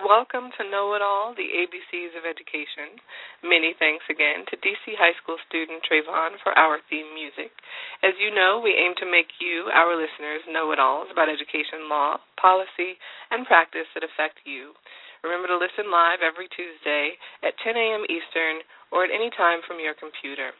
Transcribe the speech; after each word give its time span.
Welcome 0.00 0.48
to 0.56 0.64
Know 0.64 0.96
It 0.96 1.04
All, 1.04 1.36
the 1.36 1.44
ABCs 1.44 2.16
of 2.16 2.24
Education. 2.24 2.96
Many 3.44 3.76
thanks 3.76 4.08
again 4.08 4.48
to 4.48 4.56
DC 4.56 4.96
High 4.96 5.12
School 5.20 5.36
student 5.44 5.84
Trayvon 5.84 6.40
for 6.40 6.56
our 6.56 6.80
theme 6.88 7.12
music. 7.12 7.52
As 8.00 8.16
you 8.16 8.32
know, 8.32 8.64
we 8.64 8.72
aim 8.72 8.96
to 8.96 9.04
make 9.04 9.28
you, 9.44 9.68
our 9.68 9.92
listeners, 9.92 10.40
know 10.48 10.72
it 10.72 10.80
alls 10.80 11.12
about 11.12 11.28
education 11.28 11.92
law, 11.92 12.16
policy, 12.40 12.96
and 13.28 13.44
practice 13.44 13.84
that 13.92 14.00
affect 14.00 14.40
you. 14.48 14.72
Remember 15.20 15.52
to 15.52 15.60
listen 15.60 15.92
live 15.92 16.24
every 16.24 16.48
Tuesday 16.48 17.20
at 17.44 17.60
10 17.60 17.76
a.m. 17.76 18.08
Eastern 18.08 18.64
or 18.88 19.04
at 19.04 19.12
any 19.12 19.28
time 19.36 19.60
from 19.68 19.84
your 19.84 19.92
computer. 19.92 20.56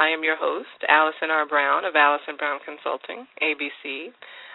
I 0.00 0.08
am 0.08 0.24
your 0.24 0.40
host, 0.40 0.72
Allison 0.88 1.28
R. 1.28 1.44
Brown 1.44 1.84
of 1.84 2.00
Allison 2.00 2.40
Brown 2.40 2.64
Consulting, 2.64 3.28
ABC. 3.44 4.08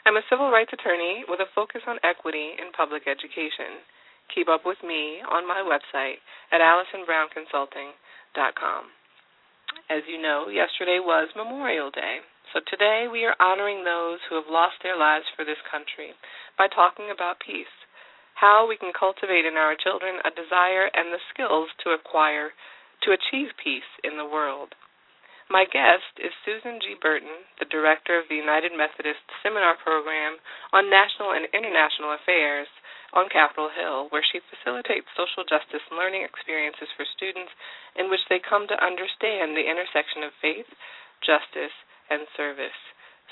I'm 0.10 0.18
a 0.18 0.26
civil 0.34 0.50
rights 0.50 0.74
attorney 0.74 1.30
with 1.30 1.46
a 1.46 1.52
focus 1.54 1.86
on 1.86 2.02
equity 2.02 2.58
in 2.58 2.74
public 2.74 3.06
education. 3.06 3.86
Keep 4.34 4.50
up 4.50 4.66
with 4.66 4.82
me 4.84 5.22
on 5.22 5.48
my 5.48 5.62
website 5.62 6.18
at 6.52 6.62
AllisonBrownConsulting.com. 6.62 8.86
As 9.90 10.04
you 10.08 10.18
know, 10.22 10.48
yesterday 10.50 11.00
was 11.00 11.30
Memorial 11.36 11.92
Day. 11.92 12.22
So 12.54 12.60
today 12.70 13.08
we 13.12 13.26
are 13.26 13.36
honoring 13.40 13.84
those 13.84 14.20
who 14.30 14.36
have 14.36 14.48
lost 14.50 14.76
their 14.84 14.96
lives 14.98 15.26
for 15.36 15.44
this 15.44 15.58
country 15.70 16.14
by 16.58 16.68
talking 16.68 17.10
about 17.12 17.40
peace, 17.40 17.68
how 18.36 18.66
we 18.68 18.78
can 18.78 18.94
cultivate 18.98 19.46
in 19.46 19.58
our 19.58 19.76
children 19.76 20.20
a 20.24 20.30
desire 20.32 20.90
and 20.94 21.12
the 21.12 21.20
skills 21.34 21.70
to 21.84 21.92
acquire 21.92 22.54
to 23.04 23.12
achieve 23.12 23.50
peace 23.62 23.84
in 24.04 24.18
the 24.18 24.26
world. 24.26 24.76
My 25.50 25.66
guest 25.70 26.18
is 26.18 26.34
Susan 26.42 26.82
G. 26.82 26.98
Burton, 26.98 27.46
the 27.62 27.70
director 27.70 28.18
of 28.18 28.26
the 28.28 28.36
United 28.36 28.74
Methodist 28.74 29.22
Seminar 29.46 29.78
Program 29.78 30.42
on 30.74 30.90
National 30.90 31.38
and 31.38 31.46
International 31.54 32.18
Affairs 32.18 32.66
on 33.14 33.30
Capitol 33.30 33.70
Hill, 33.70 34.10
where 34.10 34.26
she 34.26 34.42
facilitates 34.42 35.06
social 35.14 35.46
justice 35.46 35.86
learning 35.94 36.26
experiences 36.26 36.90
for 36.98 37.06
students 37.06 37.54
in 37.94 38.10
which 38.10 38.26
they 38.26 38.42
come 38.42 38.66
to 38.66 38.84
understand 38.84 39.54
the 39.54 39.70
intersection 39.70 40.26
of 40.26 40.34
faith, 40.42 40.68
justice, 41.22 41.78
and 42.10 42.26
service. 42.34 42.80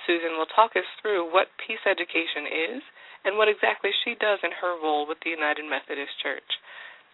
Susan 0.06 0.38
will 0.38 0.50
talk 0.53 0.78
us 0.78 0.88
through 1.02 1.25
what 1.25 1.57
peace 1.57 1.81
education 1.90 2.46
is 2.46 2.81
and 3.25 3.41
what 3.41 3.50
exactly 3.50 3.90
she 4.06 4.13
does 4.22 4.38
in 4.46 4.53
her 4.62 4.78
role 4.78 5.09
with 5.09 5.18
the 5.25 5.34
United 5.34 5.66
Methodist 5.66 6.13
Church. 6.22 6.62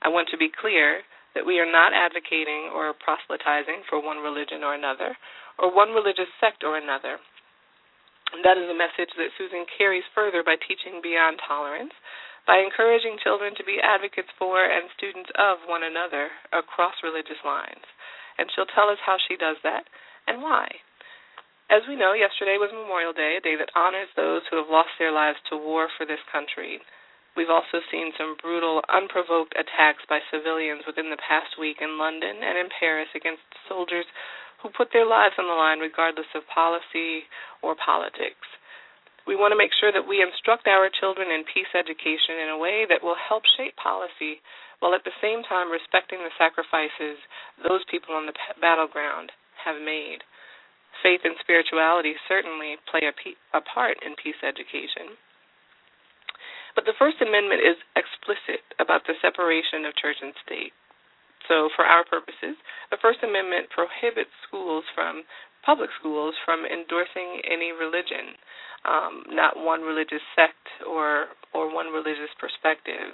I 0.04 0.12
want 0.12 0.28
to 0.30 0.38
be 0.38 0.52
clear 0.52 1.08
that 1.40 1.48
we 1.48 1.64
are 1.64 1.72
not 1.72 1.96
advocating 1.96 2.68
or 2.76 2.92
proselytizing 2.92 3.88
for 3.88 4.04
one 4.04 4.20
religion 4.20 4.60
or 4.60 4.76
another, 4.76 5.16
or 5.56 5.72
one 5.72 5.96
religious 5.96 6.28
sect 6.44 6.68
or 6.68 6.76
another. 6.76 7.16
That 8.44 8.60
is 8.60 8.68
a 8.68 8.76
message 8.76 9.16
that 9.16 9.32
Susan 9.40 9.64
carries 9.80 10.04
further 10.12 10.44
by 10.44 10.60
teaching 10.60 11.00
beyond 11.00 11.40
tolerance, 11.40 11.96
by 12.44 12.60
encouraging 12.60 13.24
children 13.24 13.56
to 13.56 13.64
be 13.64 13.80
advocates 13.80 14.28
for 14.36 14.60
and 14.60 14.92
students 15.00 15.32
of 15.40 15.64
one 15.64 15.88
another 15.88 16.28
across 16.52 17.00
religious 17.08 17.40
lines. 17.48 17.88
And 18.36 18.52
she'll 18.52 18.68
tell 18.76 18.92
us 18.92 19.00
how 19.00 19.16
she 19.16 19.40
does 19.40 19.56
that 19.64 19.88
and 20.28 20.44
why. 20.44 20.68
As 21.72 21.88
we 21.88 21.96
know, 21.96 22.12
yesterday 22.12 22.60
was 22.60 22.76
Memorial 22.76 23.16
Day, 23.16 23.40
a 23.40 23.46
day 23.46 23.56
that 23.56 23.72
honors 23.80 24.12
those 24.20 24.44
who 24.52 24.60
have 24.60 24.68
lost 24.68 24.92
their 25.00 25.16
lives 25.16 25.40
to 25.48 25.56
war 25.56 25.88
for 25.96 26.04
this 26.04 26.20
country. 26.36 26.84
We've 27.38 27.52
also 27.52 27.80
seen 27.92 28.12
some 28.18 28.36
brutal, 28.42 28.82
unprovoked 28.90 29.54
attacks 29.56 30.04
by 30.10 30.20
civilians 30.34 30.84
within 30.86 31.10
the 31.10 31.22
past 31.22 31.56
week 31.60 31.78
in 31.80 31.98
London 31.98 32.42
and 32.42 32.58
in 32.58 32.70
Paris 32.80 33.10
against 33.16 33.46
soldiers 33.68 34.06
who 34.62 34.70
put 34.76 34.92
their 34.92 35.08
lives 35.08 35.36
on 35.40 35.48
the 35.48 35.56
line 35.56 35.80
regardless 35.80 36.28
of 36.36 36.44
policy 36.52 37.30
or 37.64 37.80
politics. 37.80 38.48
We 39.28 39.38
want 39.38 39.54
to 39.54 39.62
make 39.62 39.72
sure 39.78 39.94
that 39.94 40.10
we 40.10 40.26
instruct 40.26 40.68
our 40.68 40.90
children 40.90 41.30
in 41.30 41.46
peace 41.46 41.70
education 41.78 42.42
in 42.42 42.50
a 42.50 42.58
way 42.58 42.90
that 42.90 43.06
will 43.06 43.16
help 43.16 43.46
shape 43.56 43.78
policy 43.78 44.42
while 44.82 44.96
at 44.96 45.04
the 45.04 45.16
same 45.22 45.44
time 45.44 45.72
respecting 45.72 46.20
the 46.24 46.34
sacrifices 46.40 47.20
those 47.62 47.84
people 47.92 48.16
on 48.16 48.26
the 48.26 48.36
battleground 48.60 49.32
have 49.64 49.78
made. 49.80 50.24
Faith 51.04 51.22
and 51.24 51.38
spirituality 51.40 52.16
certainly 52.28 52.76
play 52.90 53.06
a, 53.06 53.14
a 53.56 53.62
part 53.62 54.00
in 54.04 54.16
peace 54.18 54.40
education. 54.42 55.16
But 56.76 56.86
the 56.86 56.98
First 56.98 57.22
Amendment 57.22 57.62
is 57.66 57.78
explicit 57.96 58.62
about 58.80 59.06
the 59.08 59.18
separation 59.22 59.86
of 59.86 59.96
church 59.96 60.18
and 60.22 60.34
state. 60.46 60.74
So, 61.48 61.70
for 61.74 61.84
our 61.86 62.06
purposes, 62.06 62.60
the 62.94 63.02
First 63.02 63.26
Amendment 63.26 63.74
prohibits 63.74 64.34
schools 64.46 64.86
from 64.94 65.24
public 65.66 65.90
schools 66.00 66.36
from 66.46 66.64
endorsing 66.66 67.42
any 67.44 67.74
religion 67.74 68.38
um, 68.88 69.24
not 69.28 69.58
one 69.60 69.82
religious 69.82 70.24
sect 70.36 70.64
or 70.88 71.28
or 71.54 71.74
one 71.74 71.92
religious 71.92 72.32
perspective. 72.40 73.12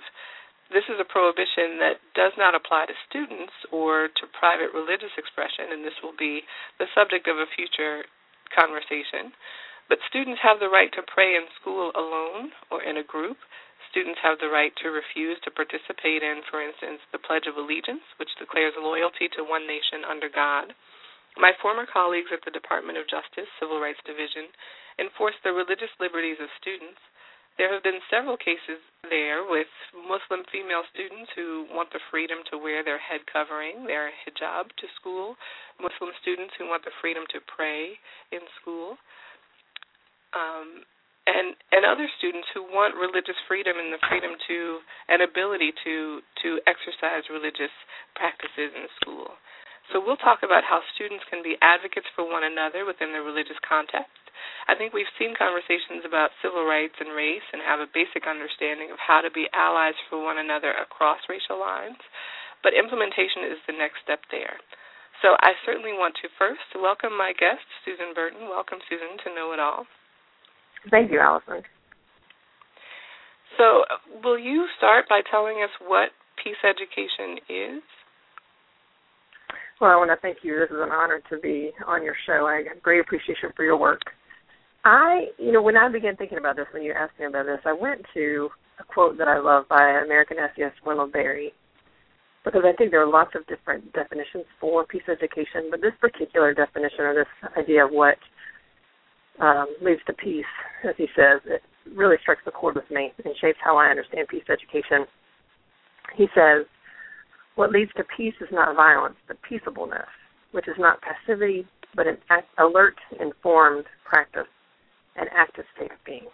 This 0.73 0.85
is 0.89 0.97
a 0.97 1.05
prohibition 1.05 1.77
that 1.77 2.01
does 2.17 2.33
not 2.37 2.57
apply 2.57 2.89
to 2.89 2.95
students 3.05 3.53
or 3.69 4.09
to 4.09 4.23
private 4.33 4.73
religious 4.73 5.13
expression, 5.17 5.69
and 5.71 5.85
this 5.85 5.97
will 6.01 6.17
be 6.17 6.41
the 6.81 6.89
subject 6.97 7.29
of 7.29 7.37
a 7.37 7.49
future 7.53 8.01
conversation. 8.49 9.29
But 9.87 10.01
students 10.09 10.41
have 10.41 10.57
the 10.59 10.71
right 10.71 10.89
to 10.97 11.05
pray 11.05 11.35
in 11.37 11.45
school 11.61 11.91
alone 11.93 12.51
or 12.71 12.81
in 12.81 12.97
a 12.97 13.05
group. 13.05 13.37
Students 13.93 14.19
have 14.23 14.41
the 14.41 14.49
right 14.49 14.73
to 14.81 14.89
refuse 14.89 15.37
to 15.45 15.53
participate 15.53 16.25
in, 16.25 16.41
for 16.49 16.59
instance, 16.59 16.99
the 17.13 17.21
Pledge 17.21 17.45
of 17.45 17.55
Allegiance, 17.55 18.03
which 18.17 18.33
declares 18.41 18.73
loyalty 18.75 19.29
to 19.37 19.45
one 19.45 19.67
nation 19.69 20.03
under 20.03 20.27
God. 20.27 20.73
My 21.37 21.51
former 21.61 21.85
colleagues 21.85 22.31
at 22.31 22.43
the 22.43 22.55
Department 22.55 22.97
of 22.97 23.07
Justice, 23.07 23.47
Civil 23.59 23.79
Rights 23.79 24.01
Division, 24.07 24.49
enforce 24.99 25.35
the 25.43 25.53
religious 25.53 25.91
liberties 25.99 26.39
of 26.39 26.49
students. 26.59 26.99
There 27.59 27.71
have 27.71 27.83
been 27.83 28.03
several 28.11 28.35
cases 28.35 28.83
there 29.07 29.47
with 29.47 29.71
Muslim 29.95 30.43
female 30.51 30.83
students 30.91 31.31
who 31.35 31.67
want 31.71 31.91
the 31.91 32.03
freedom 32.11 32.43
to 32.51 32.59
wear 32.59 32.83
their 32.83 32.99
head 32.99 33.23
covering, 33.31 33.87
their 33.87 34.11
hijab, 34.11 34.75
to 34.75 34.87
school, 34.99 35.39
Muslim 35.79 36.11
students 36.19 36.51
who 36.59 36.67
want 36.67 36.83
the 36.83 36.95
freedom 36.99 37.23
to 37.31 37.39
pray 37.47 37.95
in 38.31 38.43
school, 38.59 38.99
um, 40.35 40.83
and 41.25 41.57
and 41.73 41.87
other 41.87 42.05
students 42.19 42.45
who 42.53 42.61
want 42.69 42.93
religious 42.99 43.37
freedom 43.49 43.79
and 43.79 43.89
the 43.89 44.01
freedom 44.05 44.37
to 44.47 44.83
and 45.09 45.23
ability 45.25 45.73
to 45.87 46.21
to 46.43 46.61
exercise 46.69 47.25
religious 47.31 47.73
practices 48.13 48.75
in 48.75 48.85
school. 49.01 49.33
So 49.93 50.01
we'll 50.01 50.19
talk 50.19 50.41
about 50.41 50.65
how 50.65 50.81
students 50.97 51.23
can 51.29 51.41
be 51.45 51.57
advocates 51.61 52.09
for 52.17 52.25
one 52.25 52.43
another 52.43 52.85
within 52.85 53.13
the 53.13 53.21
religious 53.21 53.57
context 53.61 54.25
I 54.67 54.73
think 54.73 54.93
we've 54.93 55.09
seen 55.17 55.37
conversations 55.37 56.05
about 56.05 56.33
civil 56.41 56.65
rights 56.65 56.97
and 56.99 57.13
race 57.13 57.45
and 57.53 57.61
have 57.61 57.79
a 57.79 57.93
basic 57.93 58.25
understanding 58.25 58.89
of 58.89 58.97
how 58.97 59.21
to 59.21 59.29
be 59.29 59.45
allies 59.53 59.97
for 60.09 60.21
one 60.21 60.37
another 60.37 60.73
across 60.73 61.21
racial 61.29 61.59
lines, 61.59 62.01
but 62.63 62.73
implementation 62.73 63.45
is 63.45 63.61
the 63.69 63.77
next 63.77 64.01
step 64.01 64.21
there. 64.33 64.57
So 65.21 65.37
I 65.39 65.53
certainly 65.65 65.93
want 65.93 66.17
to 66.21 66.37
first 66.37 66.65
welcome 66.75 67.15
my 67.15 67.31
guest, 67.37 67.63
Susan 67.85 68.13
Burton. 68.13 68.49
Welcome, 68.49 68.81
Susan, 68.89 69.17
to 69.23 69.33
Know 69.33 69.53
It 69.53 69.61
All. 69.61 69.85
Thank 70.91 71.11
you, 71.11 71.19
Allison. 71.19 71.63
So, 73.57 73.83
will 74.23 74.37
you 74.37 74.65
start 74.77 75.05
by 75.09 75.21
telling 75.31 75.63
us 75.63 75.69
what 75.87 76.09
peace 76.43 76.59
education 76.63 77.37
is? 77.49 77.83
Well, 79.79 79.91
I 79.91 79.95
want 79.95 80.09
to 80.11 80.17
thank 80.21 80.37
you. 80.43 80.59
This 80.59 80.69
is 80.69 80.81
an 80.81 80.91
honor 80.91 81.21
to 81.29 81.37
be 81.39 81.71
on 81.87 82.03
your 82.03 82.15
show. 82.25 82.47
I 82.47 82.63
have 82.67 82.81
great 82.81 82.99
appreciation 82.99 83.49
for 83.55 83.63
your 83.63 83.77
work. 83.77 84.01
I, 84.85 85.27
you 85.37 85.51
know, 85.51 85.61
when 85.61 85.75
I 85.75 85.89
began 85.89 86.15
thinking 86.15 86.37
about 86.37 86.55
this, 86.55 86.67
when 86.71 86.83
you 86.83 86.93
asked 86.93 87.19
me 87.19 87.25
about 87.25 87.45
this, 87.45 87.59
I 87.65 87.73
went 87.73 88.01
to 88.13 88.49
a 88.79 88.83
quote 88.83 89.17
that 89.17 89.27
I 89.27 89.39
love 89.39 89.67
by 89.67 90.01
American 90.03 90.37
essayist 90.37 90.75
Wendell 90.85 91.07
Berry, 91.07 91.53
because 92.43 92.61
I 92.63 92.73
think 92.77 92.91
there 92.91 93.01
are 93.01 93.09
lots 93.09 93.31
of 93.35 93.47
different 93.47 93.91
definitions 93.93 94.45
for 94.61 94.85
peace 94.85 95.07
education, 95.09 95.67
but 95.71 95.81
this 95.81 95.93
particular 95.99 96.53
definition 96.53 97.01
or 97.01 97.15
this 97.15 97.51
idea 97.57 97.85
of 97.85 97.91
what 97.91 98.17
um, 99.41 99.67
leads 99.81 100.01
to 100.07 100.13
peace, 100.13 100.45
as 100.87 100.95
he 100.97 101.07
says, 101.15 101.41
it 101.45 101.61
really 101.93 102.17
strikes 102.21 102.41
the 102.45 102.51
chord 102.51 102.75
with 102.75 102.89
me 102.89 103.11
and 103.23 103.33
shapes 103.39 103.59
how 103.63 103.77
I 103.77 103.87
understand 103.87 104.27
peace 104.27 104.43
education. 104.49 105.05
He 106.15 106.27
says, 106.35 106.65
What 107.55 107.71
leads 107.71 107.91
to 107.97 108.03
peace 108.15 108.35
is 108.41 108.49
not 108.51 108.75
violence, 108.75 109.15
but 109.27 109.37
peaceableness, 109.47 110.07
which 110.51 110.67
is 110.67 110.75
not 110.77 110.99
passivity, 111.01 111.67
but 111.95 112.07
an 112.07 112.17
alert, 112.59 112.95
informed 113.19 113.85
practice, 114.03 114.47
an 115.15 115.27
active 115.35 115.65
state 115.75 115.91
of 115.91 115.97
being. 116.05 116.27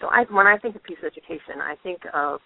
so 0.00 0.08
I, 0.08 0.24
when 0.30 0.46
I 0.46 0.58
think 0.58 0.76
of 0.76 0.82
peace 0.82 0.98
education, 1.04 1.60
I 1.60 1.76
think 1.82 2.00
of 2.12 2.40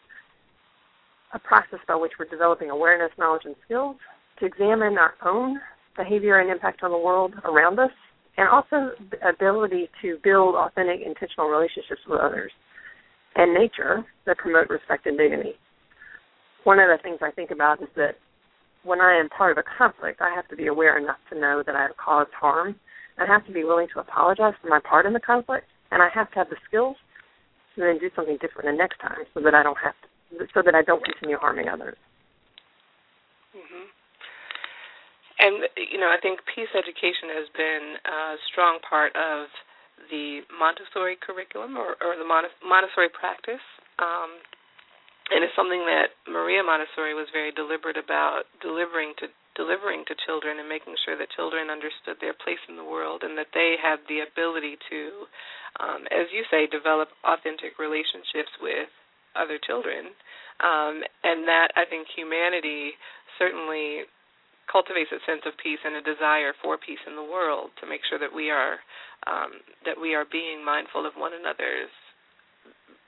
a 1.34 1.38
process 1.38 1.80
by 1.86 1.94
which 1.94 2.12
we're 2.18 2.26
developing 2.26 2.70
awareness, 2.70 3.10
knowledge, 3.18 3.42
and 3.44 3.56
skills 3.64 3.96
to 4.38 4.46
examine 4.46 4.96
our 4.98 5.14
own 5.24 5.60
behavior 5.96 6.38
and 6.38 6.50
impact 6.50 6.82
on 6.82 6.90
the 6.90 6.98
world 6.98 7.34
around 7.44 7.78
us, 7.78 7.90
and 8.38 8.48
also 8.48 8.94
the 9.10 9.28
ability 9.28 9.90
to 10.00 10.16
build 10.22 10.54
authentic, 10.54 11.00
intentional 11.04 11.50
relationships 11.50 12.00
with 12.08 12.20
others 12.20 12.52
and 13.34 13.52
nature 13.52 14.06
that 14.26 14.38
promote 14.38 14.70
respect 14.70 15.06
and 15.06 15.18
dignity. 15.18 15.58
One 16.62 16.78
of 16.78 16.88
the 16.88 17.02
things 17.02 17.18
I 17.20 17.32
think 17.32 17.50
about 17.50 17.82
is 17.82 17.88
that 17.96 18.14
when 18.84 19.00
I 19.00 19.18
am 19.18 19.28
part 19.28 19.50
of 19.50 19.58
a 19.58 19.66
conflict, 19.76 20.20
I 20.20 20.32
have 20.34 20.46
to 20.48 20.56
be 20.56 20.68
aware 20.68 20.98
enough 20.98 21.18
to 21.32 21.38
know 21.38 21.62
that 21.66 21.74
I 21.74 21.82
have 21.82 21.96
caused 21.96 22.30
harm. 22.32 22.76
I 23.18 23.26
have 23.26 23.44
to 23.46 23.52
be 23.52 23.64
willing 23.64 23.88
to 23.94 24.00
apologize 24.00 24.54
for 24.62 24.68
my 24.68 24.78
part 24.88 25.04
in 25.04 25.12
the 25.12 25.20
conflict, 25.20 25.66
and 25.90 26.00
I 26.00 26.08
have 26.14 26.30
to 26.30 26.36
have 26.36 26.48
the 26.48 26.56
skills 26.66 26.96
to 27.74 27.80
then 27.82 27.98
do 27.98 28.08
something 28.14 28.38
different 28.40 28.70
the 28.70 28.78
next 28.78 29.00
time, 29.00 29.26
so 29.34 29.40
that 29.42 29.54
I 29.54 29.64
don't 29.64 29.78
have 29.82 29.94
to, 30.02 30.46
so 30.54 30.62
that 30.64 30.76
I 30.76 30.82
don't 30.82 31.02
continue 31.04 31.36
harming 31.38 31.68
others. 31.68 31.96
Mm-hmm. 33.56 33.97
And 35.38 35.70
you 35.78 35.98
know, 35.98 36.10
I 36.10 36.18
think 36.20 36.40
peace 36.50 36.70
education 36.74 37.30
has 37.34 37.46
been 37.54 37.84
a 38.02 38.36
strong 38.50 38.78
part 38.82 39.14
of 39.14 39.46
the 40.10 40.42
Montessori 40.50 41.18
curriculum 41.18 41.76
or, 41.76 41.94
or 42.02 42.18
the 42.18 42.26
Montessori 42.26 43.10
practice. 43.10 43.62
Um, 43.98 44.42
and 45.30 45.44
it's 45.44 45.54
something 45.54 45.84
that 45.84 46.16
Maria 46.24 46.64
Montessori 46.64 47.12
was 47.12 47.28
very 47.34 47.52
deliberate 47.52 48.00
about 48.00 48.48
delivering 48.62 49.12
to 49.20 49.28
delivering 49.58 50.06
to 50.06 50.14
children 50.22 50.62
and 50.62 50.70
making 50.70 50.94
sure 51.02 51.18
that 51.18 51.26
children 51.34 51.66
understood 51.66 52.14
their 52.22 52.32
place 52.32 52.62
in 52.70 52.78
the 52.78 52.86
world 52.86 53.26
and 53.26 53.34
that 53.34 53.50
they 53.50 53.74
had 53.74 53.98
the 54.06 54.22
ability 54.22 54.78
to, 54.86 55.26
um, 55.82 56.06
as 56.14 56.30
you 56.30 56.46
say, 56.46 56.70
develop 56.70 57.10
authentic 57.26 57.74
relationships 57.74 58.54
with 58.62 58.86
other 59.34 59.58
children. 59.58 60.14
Um, 60.62 61.02
and 61.26 61.42
that 61.50 61.74
I 61.74 61.82
think 61.90 62.06
humanity 62.06 62.94
certainly 63.34 64.06
cultivates 64.70 65.10
a 65.10 65.20
sense 65.24 65.42
of 65.48 65.56
peace 65.58 65.80
and 65.82 65.96
a 65.96 66.04
desire 66.04 66.52
for 66.60 66.76
peace 66.76 67.00
in 67.08 67.16
the 67.16 67.24
world 67.24 67.72
to 67.80 67.88
make 67.88 68.04
sure 68.06 68.20
that 68.20 68.32
we 68.32 68.52
are 68.52 68.78
um, 69.26 69.64
that 69.84 69.98
we 69.98 70.14
are 70.14 70.28
being 70.28 70.62
mindful 70.64 71.04
of 71.08 71.16
one 71.16 71.32
another's 71.34 71.90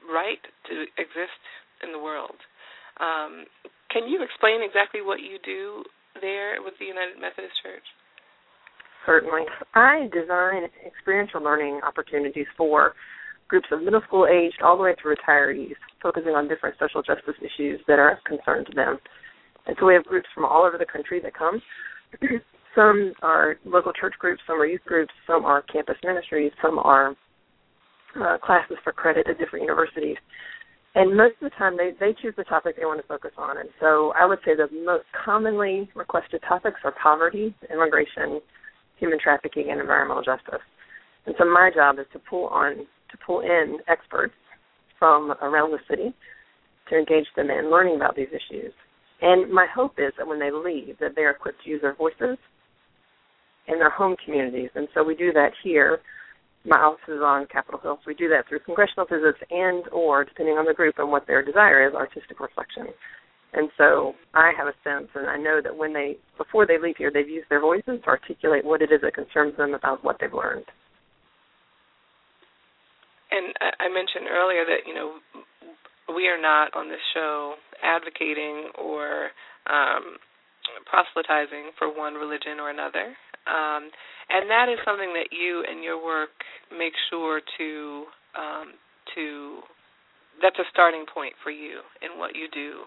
right 0.08 0.42
to 0.66 0.88
exist 0.98 1.42
in 1.84 1.92
the 1.92 2.00
world. 2.00 2.36
Um, 2.98 3.44
can 3.92 4.08
you 4.08 4.22
explain 4.22 4.60
exactly 4.62 5.00
what 5.00 5.20
you 5.20 5.38
do 5.44 5.84
there 6.20 6.58
with 6.62 6.74
the 6.78 6.86
United 6.86 7.20
Methodist 7.20 7.54
Church? 7.62 7.86
Certainly. 9.06 9.48
I 9.74 10.08
design 10.12 10.68
experiential 10.84 11.42
learning 11.42 11.80
opportunities 11.86 12.46
for 12.56 12.94
groups 13.48 13.68
of 13.72 13.82
middle 13.82 14.02
school 14.06 14.26
aged 14.26 14.62
all 14.62 14.76
the 14.76 14.82
way 14.82 14.94
to 14.94 15.08
retirees, 15.08 15.74
focusing 16.02 16.32
on 16.32 16.48
different 16.48 16.76
social 16.78 17.02
justice 17.02 17.34
issues 17.40 17.80
that 17.88 17.98
are 17.98 18.12
of 18.12 18.24
concern 18.24 18.64
to 18.66 18.72
them. 18.74 18.98
And 19.70 19.76
so 19.78 19.86
we 19.86 19.94
have 19.94 20.04
groups 20.04 20.26
from 20.34 20.44
all 20.44 20.64
over 20.66 20.78
the 20.78 20.84
country 20.84 21.20
that 21.22 21.32
come. 21.32 21.62
some 22.74 23.12
are 23.22 23.54
local 23.64 23.92
church 23.92 24.14
groups, 24.18 24.42
some 24.44 24.60
are 24.60 24.66
youth 24.66 24.80
groups, 24.84 25.12
some 25.28 25.44
are 25.44 25.62
campus 25.62 25.94
ministries, 26.02 26.50
some 26.60 26.80
are 26.80 27.14
uh, 28.20 28.36
classes 28.38 28.78
for 28.82 28.92
credit 28.92 29.28
at 29.30 29.38
different 29.38 29.62
universities. 29.62 30.16
And 30.96 31.16
most 31.16 31.34
of 31.40 31.52
the 31.52 31.56
time 31.56 31.76
they 31.76 31.92
they 32.00 32.16
choose 32.20 32.34
the 32.36 32.42
topic 32.42 32.74
they 32.76 32.84
want 32.84 33.00
to 33.00 33.06
focus 33.06 33.30
on. 33.38 33.58
And 33.58 33.68
so 33.78 34.12
i 34.20 34.26
would 34.26 34.40
say 34.44 34.56
the 34.56 34.66
most 34.84 35.04
commonly 35.24 35.88
requested 35.94 36.42
topics 36.48 36.80
are 36.82 36.92
poverty 37.00 37.54
immigration 37.72 38.40
human 38.98 39.20
trafficking 39.22 39.68
and 39.70 39.80
environmental 39.80 40.24
justice. 40.24 40.66
And 41.26 41.36
so 41.38 41.44
my 41.44 41.70
job 41.72 42.00
is 42.00 42.06
to 42.12 42.18
pull 42.18 42.48
on 42.48 42.74
to 42.78 43.18
pull 43.24 43.42
in 43.42 43.78
experts 43.86 44.34
from 44.98 45.30
around 45.42 45.70
the 45.70 45.78
city 45.88 46.12
to 46.88 46.98
engage 46.98 47.26
them 47.36 47.50
in 47.50 47.70
learning 47.70 47.94
about 47.94 48.16
these 48.16 48.34
issues 48.34 48.72
and 49.22 49.52
my 49.52 49.66
hope 49.74 49.94
is 49.98 50.12
that 50.18 50.26
when 50.26 50.38
they 50.38 50.50
leave 50.50 50.98
that 51.00 51.12
they're 51.14 51.30
equipped 51.30 51.62
to 51.64 51.70
use 51.70 51.80
their 51.82 51.94
voices 51.94 52.38
in 53.68 53.78
their 53.78 53.90
home 53.90 54.16
communities 54.24 54.70
and 54.74 54.88
so 54.94 55.02
we 55.02 55.14
do 55.14 55.32
that 55.32 55.50
here 55.62 56.00
my 56.64 56.76
office 56.76 57.00
is 57.08 57.24
on 57.24 57.46
Capitol 57.50 57.80
Hill, 57.80 57.96
so 57.96 58.06
we 58.06 58.14
do 58.14 58.28
that 58.28 58.46
through 58.48 58.60
congressional 58.60 59.06
visits 59.06 59.38
and 59.50 59.88
or, 59.92 60.24
depending 60.24 60.56
on 60.56 60.66
the 60.66 60.74
group 60.74 60.96
and 60.98 61.10
what 61.10 61.26
their 61.26 61.44
desire 61.44 61.88
is, 61.88 61.94
artistic 61.94 62.38
reflection. 62.38 62.88
And 63.52 63.70
so 63.78 64.14
I 64.34 64.52
have 64.56 64.68
a 64.68 64.76
sense, 64.84 65.08
and 65.14 65.26
I 65.26 65.36
know 65.36 65.60
that 65.62 65.74
when 65.74 65.92
they, 65.92 66.16
before 66.36 66.66
they 66.66 66.78
leave 66.78 66.96
here, 66.98 67.10
they've 67.12 67.28
used 67.28 67.48
their 67.48 67.60
voices 67.60 67.98
to 68.04 68.08
articulate 68.08 68.64
what 68.64 68.82
it 68.82 68.92
is 68.92 69.00
that 69.02 69.14
concerns 69.14 69.56
them 69.56 69.74
about 69.74 70.04
what 70.04 70.18
they've 70.20 70.32
learned. 70.32 70.66
And 73.30 73.54
I 73.78 73.86
mentioned 73.88 74.26
earlier 74.26 74.66
that 74.66 74.86
you 74.86 74.94
know 74.94 75.14
we 76.14 76.28
are 76.28 76.40
not 76.40 76.74
on 76.74 76.88
this 76.88 77.02
show 77.14 77.54
advocating 77.82 78.70
or 78.78 79.30
um, 79.68 80.18
proselytizing 80.86 81.72
for 81.78 81.88
one 81.88 82.14
religion 82.14 82.60
or 82.60 82.70
another. 82.70 83.14
Um, 83.48 83.90
and 84.30 84.50
that 84.50 84.68
is 84.70 84.78
something 84.84 85.12
that 85.14 85.32
you 85.32 85.64
and 85.68 85.82
your 85.82 86.02
work 86.02 86.30
make 86.70 86.92
sure 87.10 87.40
to 87.58 88.04
um, 88.36 88.66
to 89.14 89.60
that's 90.42 90.58
a 90.58 90.68
starting 90.72 91.04
point 91.12 91.34
for 91.42 91.50
you 91.50 91.80
in 92.00 92.18
what 92.18 92.36
you 92.36 92.46
do. 92.52 92.86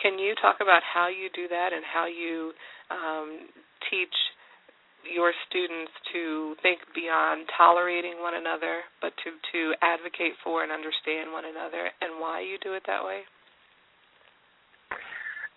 Can 0.00 0.18
you 0.18 0.34
talk 0.40 0.56
about 0.62 0.82
how 0.82 1.08
you 1.08 1.28
do 1.34 1.48
that 1.48 1.70
and 1.74 1.82
how 1.84 2.06
you 2.06 2.52
um, 2.90 3.50
teach 3.90 4.14
your 5.06 5.32
students 5.48 5.92
to 6.12 6.54
think 6.62 6.78
beyond 6.94 7.46
tolerating 7.56 8.18
one 8.20 8.34
another, 8.34 8.82
but 9.00 9.12
to 9.24 9.30
to 9.52 9.60
advocate 9.82 10.34
for 10.42 10.62
and 10.62 10.72
understand 10.72 11.32
one 11.32 11.44
another, 11.44 11.90
and 12.00 12.20
why 12.20 12.40
you 12.40 12.58
do 12.62 12.74
it 12.74 12.82
that 12.86 13.04
way? 13.04 13.22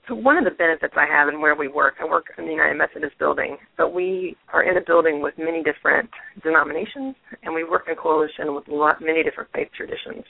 So 0.08 0.16
one 0.16 0.38
of 0.38 0.46
the 0.46 0.52
benefits 0.52 0.94
I 0.98 1.06
have 1.06 1.30
in 1.30 1.40
where 1.40 1.56
we 1.56 1.68
work, 1.68 1.96
I 2.02 2.06
work 2.06 2.34
in 2.38 2.46
the 2.46 2.52
United 2.52 2.76
Methodist 2.76 3.18
building, 3.20 3.58
but 3.78 3.94
we 3.94 4.36
are 4.52 4.64
in 4.64 4.78
a 4.78 4.82
building 4.82 5.22
with 5.22 5.36
many 5.38 5.62
different 5.62 6.10
denominations, 6.44 7.16
and 7.44 7.54
we 7.54 7.64
work 7.64 7.86
in 7.88 7.96
coalition 7.96 8.56
with 8.56 8.68
lot, 8.68 9.00
many 9.00 9.22
different 9.22 9.50
faith 9.54 9.70
traditions. 9.78 10.26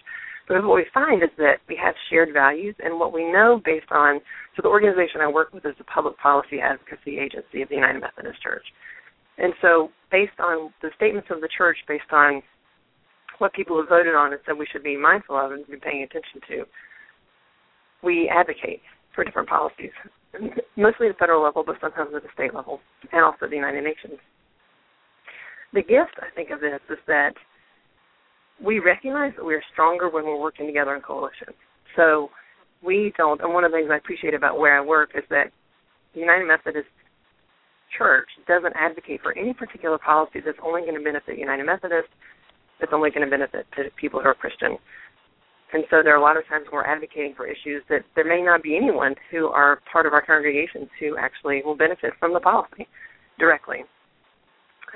But 0.47 0.62
what 0.65 0.75
we 0.75 0.85
find 0.93 1.24
is 1.24 1.29
that 1.38 1.63
we 1.69 1.79
have 1.81 1.95
shared 2.09 2.33
values, 2.33 2.75
and 2.83 3.00
what 3.00 3.13
we 3.13 3.31
know 3.31 3.62
based 3.63 3.91
on, 3.91 4.19
so 4.55 4.62
the 4.62 4.67
organization 4.67 5.21
I 5.21 5.27
work 5.27 5.53
with 5.53 5.65
is 5.65 5.75
the 5.77 5.85
Public 5.85 6.17
Policy 6.17 6.59
Advocacy 6.59 7.17
Agency 7.17 7.62
of 7.62 7.69
the 7.69 7.75
United 7.75 8.01
Methodist 8.01 8.43
Church. 8.43 8.65
And 9.38 9.53
so 9.61 9.89
based 10.11 10.39
on 10.39 10.71
the 10.81 10.89
statements 10.95 11.29
of 11.31 11.41
the 11.41 11.50
church, 11.57 11.77
based 11.88 12.11
on 12.11 12.41
what 13.39 13.53
people 13.53 13.77
have 13.77 13.89
voted 13.89 14.13
on 14.13 14.33
and 14.33 14.41
said 14.45 14.57
we 14.57 14.67
should 14.71 14.83
be 14.83 14.97
mindful 14.97 15.35
of 15.35 15.51
and 15.51 15.65
be 15.67 15.77
paying 15.77 16.03
attention 16.03 16.41
to, 16.50 16.65
we 18.03 18.29
advocate 18.29 18.81
for 19.15 19.23
different 19.23 19.50
policies, 19.50 19.91
mostly 20.77 21.07
at 21.07 21.15
the 21.15 21.19
federal 21.19 21.43
level, 21.43 21.63
but 21.65 21.75
sometimes 21.81 22.11
at 22.15 22.23
the 22.23 22.29
state 22.33 22.53
level, 22.53 22.79
and 23.11 23.23
also 23.23 23.47
the 23.47 23.55
United 23.55 23.83
Nations. 23.83 24.19
The 25.73 25.81
gift, 25.81 26.15
I 26.21 26.33
think, 26.35 26.50
of 26.50 26.61
this 26.61 26.79
is 26.89 26.97
that 27.07 27.33
we 28.63 28.79
recognize 28.79 29.33
that 29.38 29.45
we 29.45 29.55
are 29.55 29.63
stronger 29.73 30.09
when 30.09 30.25
we're 30.25 30.39
working 30.39 30.67
together 30.67 30.95
in 30.95 31.01
coalition. 31.01 31.47
So 31.95 32.29
we 32.83 33.13
don't, 33.17 33.41
and 33.41 33.53
one 33.53 33.63
of 33.63 33.71
the 33.71 33.77
things 33.77 33.89
I 33.91 33.97
appreciate 33.97 34.33
about 34.33 34.59
where 34.59 34.77
I 34.77 34.85
work 34.85 35.11
is 35.15 35.23
that 35.29 35.51
the 36.13 36.19
United 36.19 36.47
Methodist 36.47 36.88
Church 37.98 38.27
doesn't 38.48 38.74
advocate 38.75 39.21
for 39.21 39.38
any 39.38 39.53
particular 39.53 39.98
policy 39.98 40.39
that's 40.43 40.57
only 40.63 40.81
going 40.81 40.95
to 40.95 41.03
benefit 41.03 41.38
United 41.38 41.65
Methodists, 41.65 42.12
that's 42.79 42.93
only 42.93 43.12
going 43.12 43.25
to 43.25 43.29
benefit 43.29 43.65
people 43.95 44.19
who 44.19 44.27
are 44.27 44.33
Christian. 44.33 44.77
And 45.74 45.83
so 45.89 46.01
there 46.03 46.13
are 46.13 46.19
a 46.19 46.21
lot 46.21 46.36
of 46.36 46.45
times 46.48 46.65
we're 46.71 46.83
advocating 46.83 47.33
for 47.36 47.48
issues 47.48 47.83
that 47.89 48.03
there 48.15 48.27
may 48.27 48.41
not 48.41 48.62
be 48.62 48.75
anyone 48.75 49.15
who 49.29 49.48
are 49.48 49.79
part 49.91 50.05
of 50.05 50.13
our 50.13 50.25
congregations 50.25 50.89
who 51.00 51.17
actually 51.17 51.62
will 51.63 51.77
benefit 51.77 52.12
from 52.19 52.33
the 52.33 52.39
policy 52.39 52.88
directly. 53.39 53.83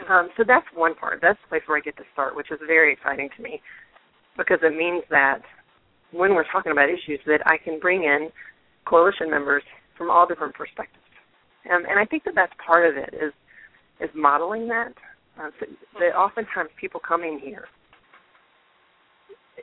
Um, 0.09 0.29
so 0.35 0.43
that's 0.45 0.65
one 0.75 0.95
part. 0.95 1.19
That's 1.21 1.39
the 1.43 1.49
place 1.49 1.61
where 1.67 1.77
I 1.77 1.81
get 1.81 1.95
to 1.97 2.03
start, 2.11 2.35
which 2.35 2.51
is 2.51 2.59
very 2.67 2.91
exciting 2.91 3.29
to 3.37 3.43
me 3.43 3.61
because 4.37 4.59
it 4.63 4.75
means 4.75 5.03
that 5.09 5.39
when 6.11 6.35
we're 6.35 6.49
talking 6.51 6.73
about 6.73 6.89
issues 6.89 7.19
that 7.25 7.39
I 7.45 7.57
can 7.57 7.79
bring 7.79 8.03
in 8.03 8.29
coalition 8.85 9.29
members 9.29 9.63
from 9.97 10.11
all 10.11 10.27
different 10.27 10.53
perspectives. 10.53 11.04
Um, 11.71 11.83
and 11.89 11.99
I 11.99 12.05
think 12.05 12.23
that 12.25 12.35
that's 12.35 12.53
part 12.65 12.87
of 12.87 12.97
it 12.97 13.13
is 13.13 13.33
is 13.99 14.09
modeling 14.13 14.67
that. 14.67 14.93
Uh, 15.39 15.49
so 15.59 15.65
that 15.99 16.15
oftentimes 16.15 16.69
people 16.79 17.01
come 17.05 17.23
in 17.23 17.39
here 17.39 17.65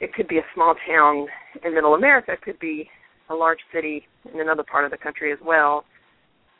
it 0.02 0.12
could 0.14 0.28
be 0.28 0.38
a 0.38 0.44
small 0.54 0.74
town 0.86 1.26
in 1.64 1.74
middle 1.74 1.94
America, 1.94 2.32
it 2.32 2.42
could 2.42 2.58
be 2.58 2.88
a 3.30 3.34
large 3.34 3.60
city 3.72 4.06
in 4.32 4.40
another 4.40 4.64
part 4.64 4.84
of 4.84 4.90
the 4.90 4.96
country 4.96 5.32
as 5.32 5.38
well. 5.44 5.84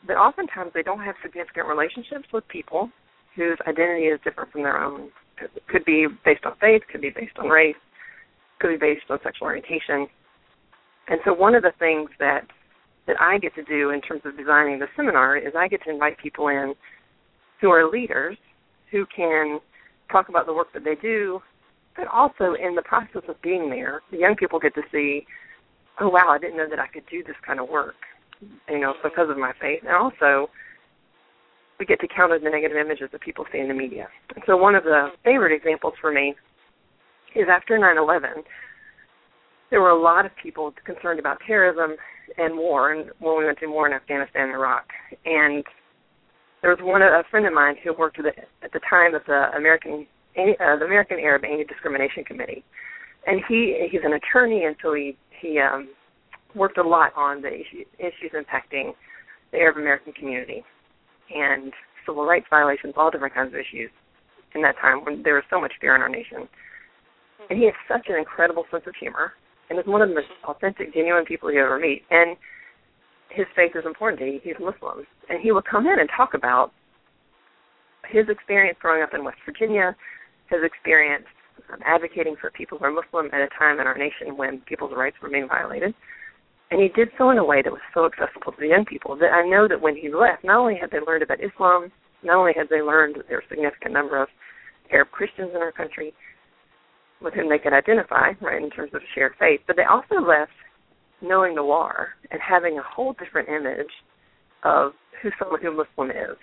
But 0.05 0.13
oftentimes 0.13 0.71
they 0.73 0.83
don't 0.83 1.03
have 1.03 1.15
significant 1.21 1.67
relationships 1.67 2.27
with 2.31 2.47
people 2.47 2.89
whose 3.35 3.57
identity 3.67 4.05
is 4.05 4.19
different 4.23 4.51
from 4.51 4.63
their 4.63 4.81
own. 4.81 5.09
It 5.41 5.67
could 5.67 5.85
be 5.85 6.07
based 6.23 6.45
on 6.45 6.53
faith, 6.61 6.83
could 6.91 7.01
be 7.01 7.09
based 7.09 7.37
on 7.37 7.47
race, 7.47 7.75
could 8.59 8.69
be 8.69 8.77
based 8.77 9.03
on 9.09 9.19
sexual 9.23 9.47
orientation. 9.47 10.07
And 11.09 11.19
so 11.25 11.33
one 11.33 11.55
of 11.55 11.63
the 11.63 11.73
things 11.79 12.09
that 12.19 12.47
that 13.07 13.19
I 13.19 13.37
get 13.37 13.53
to 13.55 13.63
do 13.63 13.89
in 13.89 14.01
terms 14.01 14.21
of 14.25 14.37
designing 14.37 14.79
the 14.79 14.87
seminar 14.95 15.37
is 15.37 15.53
I 15.57 15.67
get 15.67 15.83
to 15.83 15.89
invite 15.89 16.17
people 16.17 16.47
in 16.47 16.73
who 17.59 17.69
are 17.69 17.89
leaders 17.89 18.37
who 18.91 19.05
can 19.15 19.59
talk 20.11 20.29
about 20.29 20.45
the 20.45 20.53
work 20.53 20.71
that 20.73 20.83
they 20.83 20.95
do, 20.95 21.41
but 21.97 22.07
also 22.07 22.53
in 22.53 22.75
the 22.75 22.81
process 22.81 23.23
of 23.27 23.41
being 23.41 23.69
there, 23.69 24.01
the 24.11 24.17
young 24.17 24.35
people 24.35 24.59
get 24.59 24.73
to 24.75 24.81
see, 24.91 25.25
oh 25.99 26.09
wow, 26.09 26.29
I 26.29 26.39
didn't 26.39 26.57
know 26.57 26.69
that 26.69 26.79
I 26.79 26.87
could 26.87 27.03
do 27.09 27.23
this 27.23 27.35
kind 27.45 27.59
of 27.59 27.69
work, 27.69 27.95
you 28.69 28.79
know, 28.79 28.93
because 29.03 29.29
of 29.29 29.37
my 29.37 29.53
faith, 29.59 29.81
and 29.85 29.95
also 29.95 30.49
we 31.79 31.85
get 31.85 31.99
to 32.01 32.07
counter 32.07 32.39
the 32.39 32.49
negative 32.49 32.77
images 32.77 33.09
that 33.11 33.21
people 33.21 33.45
see 33.51 33.59
in 33.59 33.67
the 33.67 33.73
media. 33.73 34.07
And 34.35 34.43
so 34.45 34.55
one 34.55 34.75
of 34.75 34.83
the 34.83 35.09
favorite 35.23 35.55
examples 35.55 35.93
for 35.99 36.11
me 36.11 36.35
is 37.35 37.47
after 37.49 37.77
9/11, 37.79 38.43
there 39.73 39.81
were 39.81 39.89
a 39.89 39.99
lot 39.99 40.23
of 40.23 40.31
people 40.41 40.71
concerned 40.85 41.19
about 41.19 41.39
terrorism 41.47 41.97
and 42.37 42.55
war, 42.55 42.93
and 42.93 43.09
when 43.17 43.39
we 43.39 43.45
went 43.45 43.57
to 43.57 43.65
war 43.65 43.87
in 43.87 43.93
Afghanistan 43.93 44.43
and 44.43 44.53
Iraq, 44.53 44.85
and 45.25 45.63
there 46.61 46.69
was 46.69 46.77
one 46.79 47.01
a 47.01 47.23
friend 47.31 47.47
of 47.47 47.53
mine 47.53 47.73
who 47.83 47.91
worked 47.97 48.19
with 48.19 48.27
at 48.37 48.71
the 48.71 48.79
time 48.87 49.15
at 49.15 49.25
the 49.25 49.49
American 49.57 50.05
uh, 50.37 50.77
the 50.77 50.85
American 50.85 51.17
Arab 51.17 51.43
Anti-Discrimination 51.43 52.23
Committee, 52.23 52.63
and 53.25 53.41
he 53.49 53.89
he's 53.89 54.01
an 54.03 54.13
attorney, 54.13 54.65
and 54.65 54.75
so 54.79 54.93
he 54.93 55.17
he 55.41 55.57
um, 55.57 55.89
worked 56.53 56.77
a 56.77 56.87
lot 56.87 57.11
on 57.17 57.41
the 57.41 57.49
issue, 57.49 57.83
issues 57.97 58.31
impacting 58.31 58.93
the 59.51 59.57
Arab 59.57 59.77
American 59.77 60.13
community 60.13 60.63
and 61.33 61.73
civil 62.05 62.25
rights 62.25 62.45
violations, 62.47 62.93
all 62.95 63.09
different 63.09 63.33
kinds 63.33 63.55
of 63.55 63.59
issues 63.59 63.89
in 64.53 64.61
that 64.61 64.75
time 64.79 65.03
when 65.03 65.23
there 65.23 65.33
was 65.33 65.43
so 65.49 65.59
much 65.59 65.73
fear 65.81 65.95
in 65.95 66.01
our 66.03 66.09
nation. 66.09 66.47
And 67.49 67.57
he 67.57 67.65
has 67.65 67.73
such 67.87 68.05
an 68.07 68.17
incredible 68.17 68.65
sense 68.69 68.83
of 68.85 68.93
humor 68.99 69.33
and 69.69 69.79
is 69.79 69.85
one 69.85 70.01
of 70.01 70.09
the 70.09 70.15
most 70.15 70.27
authentic, 70.45 70.93
genuine 70.93 71.25
people 71.25 71.51
you 71.51 71.61
ever 71.61 71.79
meet. 71.79 72.03
And 72.11 72.37
his 73.29 73.45
faith 73.55 73.71
is 73.75 73.85
important 73.85 74.19
to 74.19 74.25
him. 74.25 74.39
He's 74.43 74.59
Muslim. 74.59 75.05
And 75.29 75.41
he 75.41 75.51
would 75.51 75.65
come 75.65 75.87
in 75.87 75.99
and 75.99 76.09
talk 76.15 76.33
about 76.33 76.71
his 78.09 78.25
experience 78.29 78.77
growing 78.81 79.01
up 79.01 79.13
in 79.13 79.23
West 79.23 79.39
Virginia, 79.45 79.95
his 80.49 80.59
experience 80.63 81.25
um, 81.71 81.79
advocating 81.85 82.35
for 82.39 82.51
people 82.51 82.77
who 82.77 82.85
are 82.85 82.91
Muslim 82.91 83.27
at 83.33 83.41
a 83.41 83.49
time 83.57 83.79
in 83.79 83.87
our 83.87 83.97
nation 83.97 84.35
when 84.35 84.59
people's 84.67 84.91
rights 84.95 85.17
were 85.21 85.29
being 85.29 85.47
violated. 85.47 85.93
And 86.71 86.81
he 86.81 86.89
did 86.89 87.09
so 87.17 87.29
in 87.29 87.37
a 87.37 87.45
way 87.45 87.61
that 87.61 87.71
was 87.71 87.81
so 87.93 88.05
accessible 88.05 88.51
to 88.51 88.59
the 88.59 88.67
young 88.67 88.85
people 88.85 89.15
that 89.17 89.31
I 89.31 89.47
know 89.47 89.67
that 89.67 89.79
when 89.79 89.95
he 89.95 90.09
left, 90.09 90.43
not 90.43 90.57
only 90.59 90.75
had 90.75 90.91
they 90.91 90.99
learned 90.99 91.23
about 91.23 91.43
Islam, 91.43 91.91
not 92.23 92.37
only 92.37 92.53
had 92.55 92.67
they 92.69 92.81
learned 92.81 93.15
that 93.15 93.27
there 93.27 93.37
were 93.37 93.45
a 93.45 93.49
significant 93.49 93.93
number 93.93 94.21
of 94.21 94.27
Arab 94.91 95.09
Christians 95.11 95.51
in 95.55 95.61
our 95.61 95.71
country 95.71 96.13
with 97.23 97.33
whom 97.33 97.49
they 97.49 97.57
could 97.57 97.73
identify, 97.73 98.31
right, 98.41 98.61
in 98.61 98.69
terms 98.69 98.91
of 98.93 99.01
shared 99.15 99.33
faith, 99.39 99.61
but 99.65 99.75
they 99.75 99.83
also 99.83 100.15
left 100.15 100.51
knowing 101.21 101.55
the 101.55 101.63
war 101.63 102.09
and 102.31 102.39
having 102.41 102.77
a 102.77 102.83
whole 102.83 103.13
different 103.13 103.47
image 103.47 103.91
of 104.63 104.91
who 105.21 105.29
someone 105.39 105.61
who 105.61 105.71
Muslim 105.71 106.11
is, 106.11 106.37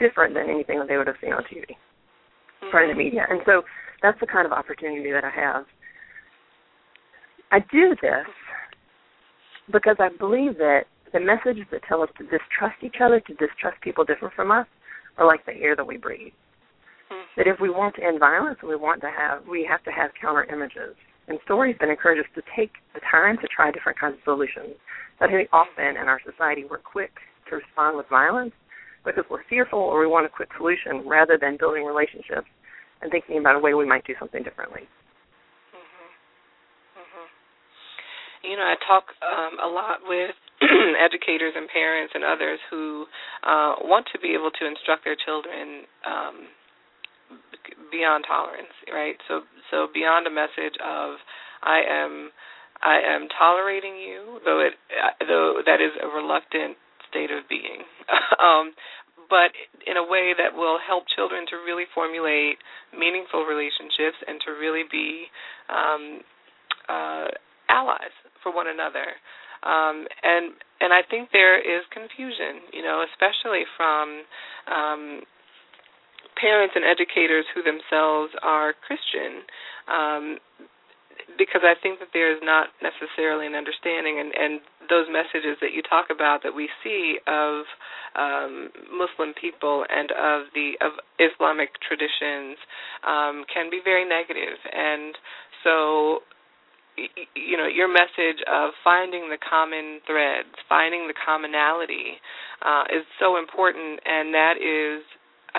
different 0.00 0.34
than 0.34 0.50
anything 0.50 0.78
that 0.78 0.88
they 0.88 0.96
would 0.96 1.06
have 1.06 1.16
seen 1.20 1.32
on 1.32 1.42
TV 1.44 1.62
mm-hmm. 1.62 2.76
or 2.76 2.82
in 2.82 2.90
the 2.90 2.96
media. 2.96 3.26
And 3.28 3.40
so 3.46 3.62
that's 4.02 4.18
the 4.20 4.26
kind 4.26 4.46
of 4.46 4.52
opportunity 4.52 5.12
that 5.12 5.24
I 5.24 5.30
have. 5.30 5.64
I 7.50 7.60
do 7.70 7.96
this 8.02 8.26
because 9.72 9.96
I 9.98 10.08
believe 10.18 10.58
that 10.58 10.82
the 11.12 11.20
messages 11.20 11.64
that 11.70 11.82
tell 11.88 12.02
us 12.02 12.10
to 12.18 12.24
distrust 12.24 12.82
each 12.82 12.96
other, 13.02 13.20
to 13.20 13.34
distrust 13.34 13.80
people 13.82 14.04
different 14.04 14.34
from 14.34 14.50
us, 14.50 14.66
are 15.16 15.26
like 15.26 15.44
the 15.46 15.54
air 15.54 15.74
that 15.76 15.86
we 15.86 15.96
breathe. 15.96 16.32
That 17.38 17.46
if 17.46 17.60
we 17.62 17.70
want 17.70 17.94
to 17.96 18.02
end 18.02 18.18
violence, 18.18 18.58
we 18.66 18.74
want 18.74 19.00
to 19.02 19.10
have, 19.14 19.46
we 19.46 19.62
have 19.62 19.82
to 19.84 19.92
have 19.94 20.10
counter 20.20 20.44
images 20.50 20.98
and 21.28 21.38
stories 21.44 21.76
that 21.78 21.88
encourage 21.88 22.18
us 22.18 22.30
to 22.34 22.42
take 22.56 22.72
the 22.94 23.00
time 23.06 23.36
to 23.38 23.46
try 23.46 23.70
different 23.70 23.98
kinds 23.98 24.18
of 24.18 24.24
solutions. 24.24 24.74
But 25.20 25.30
I 25.30 25.32
think 25.32 25.48
often 25.52 25.94
in 25.94 26.10
our 26.10 26.20
society 26.24 26.64
we're 26.68 26.82
quick 26.82 27.12
to 27.48 27.56
respond 27.56 27.96
with 27.96 28.08
violence 28.10 28.52
because 29.04 29.24
we're 29.30 29.44
fearful 29.48 29.78
or 29.78 30.00
we 30.00 30.06
want 30.06 30.26
a 30.26 30.28
quick 30.28 30.48
solution 30.56 31.06
rather 31.06 31.38
than 31.40 31.56
building 31.60 31.84
relationships 31.84 32.48
and 33.02 33.10
thinking 33.10 33.38
about 33.38 33.54
a 33.54 33.62
way 33.62 33.74
we 33.74 33.86
might 33.86 34.04
do 34.04 34.14
something 34.18 34.42
differently. 34.42 34.82
Mm-hmm. 35.70 36.10
Mm-hmm. 36.98 37.26
You 38.50 38.56
know, 38.56 38.66
I 38.66 38.74
talk 38.82 39.04
um, 39.22 39.62
a 39.62 39.70
lot 39.70 40.02
with 40.02 40.34
educators 40.98 41.54
and 41.54 41.68
parents 41.70 42.12
and 42.14 42.24
others 42.24 42.58
who 42.70 43.06
uh, 43.46 43.86
want 43.86 44.06
to 44.12 44.18
be 44.18 44.34
able 44.34 44.50
to 44.58 44.66
instruct 44.66 45.04
their 45.04 45.16
children 45.16 45.86
um, 46.02 46.50
beyond 47.90 48.24
tolerance, 48.26 48.72
right? 48.92 49.16
So 49.28 49.42
so 49.70 49.88
beyond 49.92 50.26
a 50.26 50.30
message 50.30 50.76
of 50.84 51.16
I 51.62 51.80
am 51.88 52.30
I 52.82 53.00
am 53.02 53.28
tolerating 53.38 53.96
you, 53.96 54.40
though 54.44 54.60
it 54.60 54.74
though 55.26 55.62
that 55.64 55.80
is 55.80 55.92
a 56.02 56.08
reluctant 56.08 56.76
state 57.10 57.30
of 57.30 57.48
being. 57.48 57.84
um, 58.38 58.72
but 59.28 59.52
in 59.84 59.96
a 59.96 60.04
way 60.04 60.32
that 60.32 60.56
will 60.56 60.78
help 60.80 61.04
children 61.14 61.44
to 61.52 61.56
really 61.60 61.84
formulate 61.94 62.56
meaningful 62.96 63.44
relationships 63.44 64.16
and 64.24 64.40
to 64.40 64.56
really 64.56 64.88
be 64.88 65.28
um, 65.68 66.24
uh, 66.88 67.28
allies 67.68 68.14
for 68.42 68.54
one 68.54 68.66
another. 68.68 69.04
Um, 69.60 70.06
and 70.22 70.54
and 70.80 70.94
I 70.94 71.02
think 71.02 71.30
there 71.32 71.58
is 71.58 71.82
confusion, 71.90 72.70
you 72.72 72.82
know, 72.82 73.02
especially 73.04 73.66
from 73.76 74.22
um, 74.70 75.02
parents 76.40 76.74
and 76.76 76.84
educators 76.84 77.44
who 77.54 77.62
themselves 77.62 78.32
are 78.42 78.74
Christian, 78.86 79.42
um, 79.90 80.38
because 81.36 81.62
I 81.62 81.74
think 81.82 81.98
that 82.00 82.08
there 82.14 82.32
is 82.32 82.38
not 82.42 82.68
necessarily 82.80 83.46
an 83.46 83.54
understanding, 83.54 84.18
and, 84.18 84.32
and 84.32 84.60
those 84.88 85.06
messages 85.10 85.58
that 85.60 85.74
you 85.74 85.82
talk 85.82 86.08
about 86.10 86.42
that 86.42 86.54
we 86.54 86.68
see 86.82 87.18
of 87.26 87.66
um, 88.16 88.70
Muslim 88.90 89.34
people 89.36 89.84
and 89.90 90.10
of 90.12 90.48
the 90.54 90.78
of 90.80 90.96
Islamic 91.20 91.76
traditions 91.84 92.56
um, 93.06 93.44
can 93.52 93.68
be 93.70 93.80
very 93.84 94.08
negative, 94.08 94.56
and 94.72 95.14
so 95.62 96.22
you 97.34 97.56
know 97.56 97.66
your 97.66 97.86
message 97.86 98.42
of 98.50 98.70
finding 98.82 99.30
the 99.30 99.38
common 99.38 100.00
threads 100.06 100.50
finding 100.68 101.06
the 101.06 101.14
commonality 101.14 102.18
uh, 102.66 102.82
is 102.90 103.06
so 103.20 103.38
important 103.38 104.00
and 104.04 104.34
that 104.34 104.58
is 104.58 105.04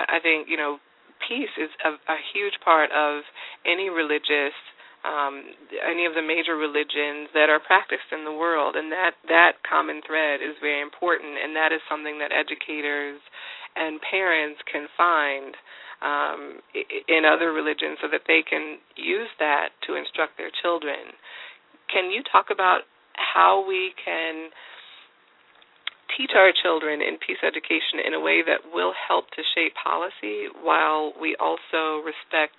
I 0.08 0.20
think 0.22 0.48
you 0.48 0.58
know 0.58 0.80
peace 1.28 1.52
is 1.60 1.70
a, 1.84 1.96
a 2.12 2.18
huge 2.34 2.56
part 2.64 2.92
of 2.92 3.24
any 3.66 3.90
religious 3.90 4.56
um, 5.04 5.56
any 5.80 6.04
of 6.04 6.12
the 6.12 6.22
major 6.24 6.60
religions 6.60 7.32
that 7.32 7.48
are 7.48 7.64
practiced 7.64 8.12
in 8.12 8.28
the 8.28 8.36
world, 8.36 8.76
and 8.76 8.92
that 8.92 9.16
that 9.32 9.64
common 9.64 10.02
thread 10.04 10.44
is 10.44 10.60
very 10.60 10.82
important, 10.82 11.40
and 11.40 11.56
that 11.56 11.72
is 11.72 11.80
something 11.88 12.20
that 12.20 12.36
educators 12.36 13.20
and 13.80 14.00
parents 14.04 14.60
can 14.68 14.92
find 15.00 15.56
um, 16.04 16.60
in 17.08 17.24
other 17.24 17.56
religions, 17.56 18.00
so 18.04 18.12
that 18.12 18.28
they 18.28 18.44
can 18.44 18.80
use 18.96 19.32
that 19.40 19.72
to 19.88 19.96
instruct 19.96 20.36
their 20.36 20.52
children. 20.52 21.16
Can 21.88 22.12
you 22.12 22.20
talk 22.28 22.52
about 22.52 22.84
how 23.16 23.64
we 23.68 23.96
can 24.04 24.52
teach 26.18 26.32
our 26.36 26.52
children 26.52 27.02
in 27.02 27.18
peace 27.22 27.42
education 27.46 28.02
in 28.06 28.14
a 28.14 28.22
way 28.22 28.42
that 28.42 28.74
will 28.74 28.94
help 28.94 29.30
to 29.36 29.42
shape 29.56 29.74
policy 29.78 30.50
while 30.62 31.14
we 31.20 31.36
also 31.40 32.02
respect 32.02 32.58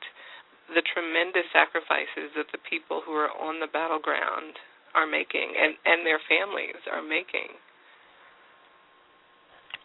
the 0.74 0.82
tremendous 0.86 1.46
sacrifices 1.50 2.30
that 2.36 2.46
the 2.52 2.62
people 2.62 3.02
who 3.02 3.12
are 3.12 3.30
on 3.34 3.58
the 3.58 3.66
battleground 3.66 4.54
are 4.94 5.06
making 5.06 5.54
and, 5.58 5.74
and 5.84 6.06
their 6.06 6.20
families 6.30 6.78
are 6.90 7.02
making. 7.02 7.58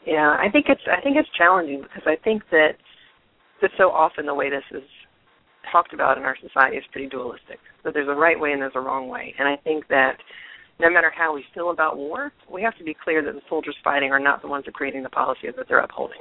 Yeah, 0.05 0.37
I 0.37 0.49
think 0.51 0.67
it's 0.69 0.85
I 0.85 1.01
think 1.01 1.17
it's 1.17 1.29
challenging 1.35 1.81
because 1.81 2.03
I 2.05 2.15
think 2.23 2.43
that 2.51 2.77
that 3.61 3.71
so 3.77 3.89
often 3.89 4.25
the 4.25 4.33
way 4.33 4.49
this 4.49 4.63
is 4.71 4.85
talked 5.71 5.93
about 5.93 6.17
in 6.17 6.23
our 6.23 6.37
society 6.41 6.77
is 6.77 6.83
pretty 6.91 7.09
dualistic. 7.09 7.57
That 7.83 7.93
there's 7.93 8.07
a 8.07 8.13
right 8.13 8.39
way 8.39 8.51
and 8.51 8.61
there's 8.61 8.75
a 8.75 8.79
wrong 8.79 9.07
way. 9.07 9.33
And 9.39 9.47
I 9.47 9.55
think 9.57 9.87
that 9.89 10.17
no 10.79 10.89
matter 10.89 11.11
how 11.15 11.33
we 11.33 11.43
feel 11.53 11.71
about 11.71 11.97
war, 11.97 12.31
we 12.51 12.61
have 12.61 12.77
to 12.77 12.83
be 12.83 12.95
clear 12.95 13.23
that 13.23 13.33
the 13.33 13.41
soldiers 13.47 13.75
fighting 13.83 14.11
are 14.11 14.19
not 14.19 14.41
the 14.41 14.47
ones 14.47 14.65
that 14.65 14.69
are 14.69 14.73
creating 14.73 15.03
the 15.03 15.09
policies 15.09 15.51
that 15.57 15.67
they're 15.67 15.79
upholding. 15.79 16.19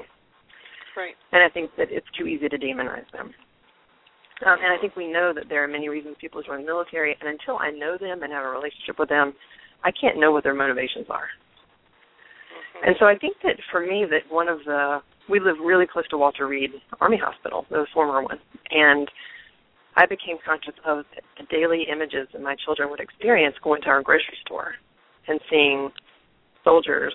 Right. 0.96 1.14
And 1.32 1.42
I 1.42 1.48
think 1.48 1.70
that 1.76 1.88
it's 1.90 2.06
too 2.16 2.26
easy 2.26 2.48
to 2.48 2.56
demonize 2.56 3.10
them. 3.12 3.34
Um, 4.46 4.58
and 4.62 4.72
I 4.72 4.80
think 4.80 4.96
we 4.96 5.10
know 5.10 5.32
that 5.34 5.44
there 5.48 5.62
are 5.64 5.68
many 5.68 5.88
reasons 5.88 6.16
people 6.20 6.42
join 6.42 6.60
the 6.60 6.66
military, 6.66 7.16
and 7.20 7.28
until 7.28 7.58
I 7.58 7.70
know 7.70 7.96
them 7.98 8.22
and 8.22 8.32
have 8.32 8.44
a 8.44 8.48
relationship 8.48 8.98
with 8.98 9.08
them, 9.08 9.32
I 9.82 9.90
can't 9.90 10.18
know 10.18 10.32
what 10.32 10.44
their 10.44 10.54
motivations 10.54 11.06
are. 11.08 11.26
Mm-hmm. 11.26 12.88
And 12.88 12.96
so 12.98 13.06
I 13.06 13.16
think 13.16 13.36
that 13.42 13.56
for 13.70 13.80
me, 13.80 14.06
that 14.10 14.32
one 14.32 14.48
of 14.48 14.58
the 14.66 15.00
we 15.28 15.40
live 15.40 15.56
really 15.64 15.86
close 15.90 16.06
to 16.08 16.18
Walter 16.18 16.46
Reed 16.46 16.70
Army 17.00 17.16
Hospital, 17.16 17.64
the 17.70 17.86
former 17.94 18.22
one, 18.22 18.38
and 18.70 19.08
I 19.96 20.06
became 20.06 20.38
conscious 20.44 20.74
of 20.84 21.04
the 21.38 21.46
daily 21.50 21.86
images 21.90 22.28
that 22.32 22.42
my 22.42 22.56
children 22.64 22.90
would 22.90 23.00
experience 23.00 23.54
going 23.62 23.82
to 23.82 23.88
our 23.88 24.02
grocery 24.02 24.36
store 24.44 24.74
and 25.28 25.40
seeing 25.48 25.90
soldiers 26.64 27.14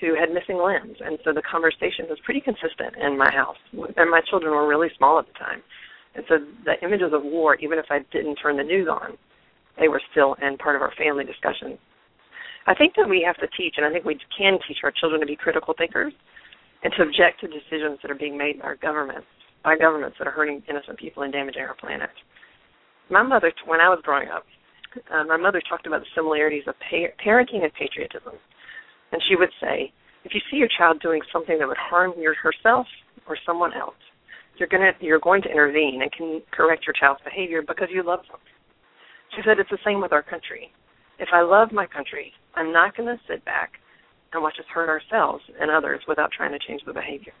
who 0.00 0.14
had 0.14 0.32
missing 0.32 0.56
limbs. 0.56 0.96
And 1.04 1.18
so 1.24 1.32
the 1.32 1.42
conversation 1.42 2.06
was 2.08 2.18
pretty 2.24 2.40
consistent 2.40 2.96
in 3.02 3.18
my 3.18 3.30
house. 3.30 3.56
And 3.72 4.10
my 4.10 4.20
children 4.30 4.52
were 4.52 4.66
really 4.66 4.88
small 4.96 5.18
at 5.18 5.26
the 5.26 5.38
time. 5.38 5.62
And 6.14 6.24
so 6.28 6.38
the 6.64 6.74
images 6.84 7.12
of 7.12 7.22
war, 7.22 7.56
even 7.56 7.78
if 7.78 7.86
I 7.90 8.00
didn't 8.12 8.36
turn 8.36 8.56
the 8.56 8.64
news 8.64 8.88
on, 8.88 9.16
they 9.78 9.88
were 9.88 10.00
still 10.10 10.36
in 10.42 10.56
part 10.56 10.76
of 10.76 10.82
our 10.82 10.92
family 10.96 11.24
discussion. 11.24 11.78
I 12.66 12.74
think 12.74 12.94
that 12.96 13.08
we 13.08 13.22
have 13.26 13.36
to 13.36 13.48
teach, 13.56 13.74
and 13.76 13.86
I 13.86 13.90
think 13.90 14.04
we 14.04 14.18
can 14.36 14.58
teach 14.66 14.78
our 14.84 14.90
children 14.90 15.20
to 15.20 15.26
be 15.26 15.36
critical 15.36 15.74
thinkers 15.76 16.12
and 16.82 16.92
to 16.96 17.02
object 17.02 17.40
to 17.40 17.46
decisions 17.48 17.98
that 18.02 18.10
are 18.10 18.18
being 18.18 18.36
made 18.36 18.60
by 18.60 18.66
our 18.66 18.76
governments, 18.76 19.26
by 19.62 19.76
governments 19.76 20.16
that 20.18 20.26
are 20.26 20.32
hurting 20.32 20.62
innocent 20.68 20.98
people 20.98 21.22
and 21.22 21.32
damaging 21.32 21.62
our 21.62 21.74
planet. 21.74 22.10
My 23.10 23.22
mother, 23.22 23.52
when 23.66 23.80
I 23.80 23.88
was 23.88 24.00
growing 24.02 24.28
up, 24.28 24.44
uh, 25.12 25.24
my 25.24 25.36
mother 25.36 25.62
talked 25.68 25.86
about 25.86 26.00
the 26.00 26.06
similarities 26.14 26.64
of 26.66 26.74
pa- 26.78 27.14
parenting 27.24 27.62
and 27.62 27.72
patriotism. 27.74 28.34
And 29.12 29.22
she 29.28 29.36
would 29.36 29.50
say, 29.60 29.92
if 30.24 30.34
you 30.34 30.40
see 30.50 30.56
your 30.56 30.68
child 30.78 31.00
doing 31.00 31.20
something 31.32 31.58
that 31.58 31.68
would 31.68 31.76
harm 31.76 32.12
your, 32.18 32.34
herself 32.34 32.86
or 33.28 33.36
someone 33.46 33.72
else, 33.74 33.98
you're 34.58 34.68
going 34.68 34.82
to 34.82 34.92
you're 35.04 35.20
going 35.20 35.42
to 35.42 35.50
intervene 35.50 36.00
and 36.02 36.12
can 36.12 36.42
correct 36.52 36.84
your 36.86 36.92
child's 36.92 37.22
behavior 37.24 37.62
because 37.66 37.88
you 37.90 38.02
love 38.02 38.20
them. 38.30 38.40
She 39.34 39.42
said 39.44 39.58
it's 39.58 39.70
the 39.70 39.78
same 39.84 40.00
with 40.00 40.12
our 40.12 40.22
country. 40.22 40.70
If 41.18 41.28
I 41.32 41.42
love 41.42 41.72
my 41.72 41.86
country, 41.86 42.32
I'm 42.54 42.72
not 42.72 42.96
going 42.96 43.08
to 43.08 43.20
sit 43.28 43.44
back 43.44 43.72
and 44.32 44.42
watch 44.42 44.54
us 44.58 44.66
hurt 44.72 44.88
ourselves 44.88 45.42
and 45.60 45.70
others 45.70 46.00
without 46.06 46.30
trying 46.36 46.52
to 46.52 46.58
change 46.66 46.82
the 46.84 46.92
behavior. 46.92 47.32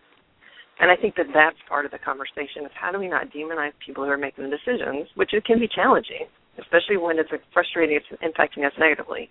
And 0.80 0.90
I 0.90 0.96
think 0.96 1.14
that 1.16 1.28
that's 1.34 1.60
part 1.68 1.84
of 1.84 1.92
the 1.92 1.98
conversation 1.98 2.64
is 2.64 2.72
how 2.72 2.90
do 2.90 2.98
we 2.98 3.08
not 3.08 3.30
demonize 3.30 3.76
people 3.84 4.04
who 4.04 4.10
are 4.10 4.16
making 4.16 4.48
the 4.48 4.56
decisions, 4.56 5.08
which 5.14 5.34
it 5.34 5.44
can 5.44 5.60
be 5.60 5.68
challenging, 5.68 6.24
especially 6.58 6.96
when 6.96 7.18
it's 7.18 7.28
frustrating, 7.52 8.00
it's 8.00 8.22
impacting 8.24 8.64
us 8.66 8.72
negatively. 8.78 9.28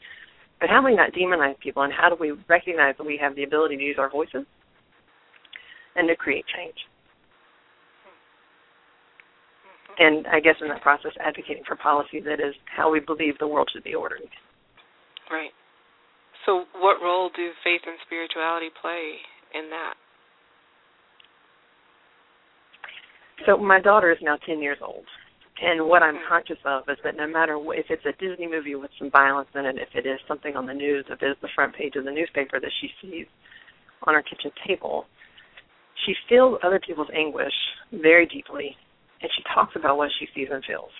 But 0.62 0.70
how 0.70 0.82
do 0.82 0.86
we 0.86 0.96
not 0.96 1.12
demonize 1.12 1.58
people, 1.60 1.84
and 1.84 1.91
how 1.91 2.10
do 2.10 2.18
we 2.20 2.34
recognize 2.48 2.96
that 2.98 3.03
we 3.03 3.18
have 3.22 3.36
the 3.36 3.44
ability 3.44 3.77
to 3.77 3.84
use 3.84 3.98
our 3.98 4.12
voices 4.12 4.46
and 5.96 6.08
to 6.08 6.15
create 6.15 6.46
change? 6.56 6.77
And 9.98 10.27
I 10.27 10.39
guess 10.39 10.56
in 10.62 10.70
that 10.70 10.82
process, 10.82 11.12
advocating 11.20 11.63
for 11.68 11.75
policy 11.75 12.22
that 12.22 12.39
is 12.39 12.53
how 12.65 12.91
we 12.91 13.01
believe 13.01 13.38
the 13.39 13.48
world 13.48 13.70
should 13.74 13.84
be 13.84 13.96
ordered. 13.96 14.22
Right. 15.32 15.51
So, 16.46 16.65
what 16.79 17.01
role 17.03 17.29
do 17.36 17.50
faith 17.63 17.82
and 17.86 17.98
spirituality 18.06 18.70
play 18.82 19.18
in 19.53 19.70
that? 19.72 19.96
So, 23.46 23.58
my 23.58 23.79
daughter 23.79 24.12
is 24.12 24.17
now 24.22 24.38
10 24.46 24.62
years 24.62 24.77
old. 24.81 25.05
And 25.62 25.88
what 25.88 26.03
I'm 26.03 26.19
conscious 26.27 26.58
of 26.63 26.84
is 26.88 26.98
that 27.03 27.17
no 27.17 27.27
matter 27.27 27.60
what, 27.60 27.77
if 27.77 27.88
it's 27.89 28.05
a 28.05 28.13
Disney 28.13 28.48
movie 28.48 28.75
with 28.75 28.91
some 28.98 29.12
violence 29.12 29.50
in 29.55 29.65
it, 29.65 29.75
if 29.77 29.89
it 29.93 30.08
is 30.08 30.19
something 30.27 30.55
on 30.55 30.65
the 30.65 30.74
news, 30.74 31.05
if 31.10 31.22
it 31.22 31.25
is 31.25 31.36
the 31.41 31.50
front 31.53 31.75
page 31.75 31.96
of 31.96 32.05
the 32.05 32.12
newspaper 32.12 32.60
that 32.60 32.72
she 32.79 32.88
sees 33.01 33.27
on 34.03 34.13
her 34.13 34.24
kitchen 34.24 34.51
table, 34.65 35.05
she 36.05 36.13
feels 36.29 36.60
other 36.63 36.79
people's 36.79 37.10
anguish 37.13 37.53
very 37.91 38.25
deeply, 38.25 38.75
and 39.22 39.29
she 39.36 39.43
talks 39.53 39.75
about 39.75 39.98
what 39.98 40.10
she 40.17 40.27
sees 40.34 40.48
and 40.50 40.63
feels. 40.63 40.91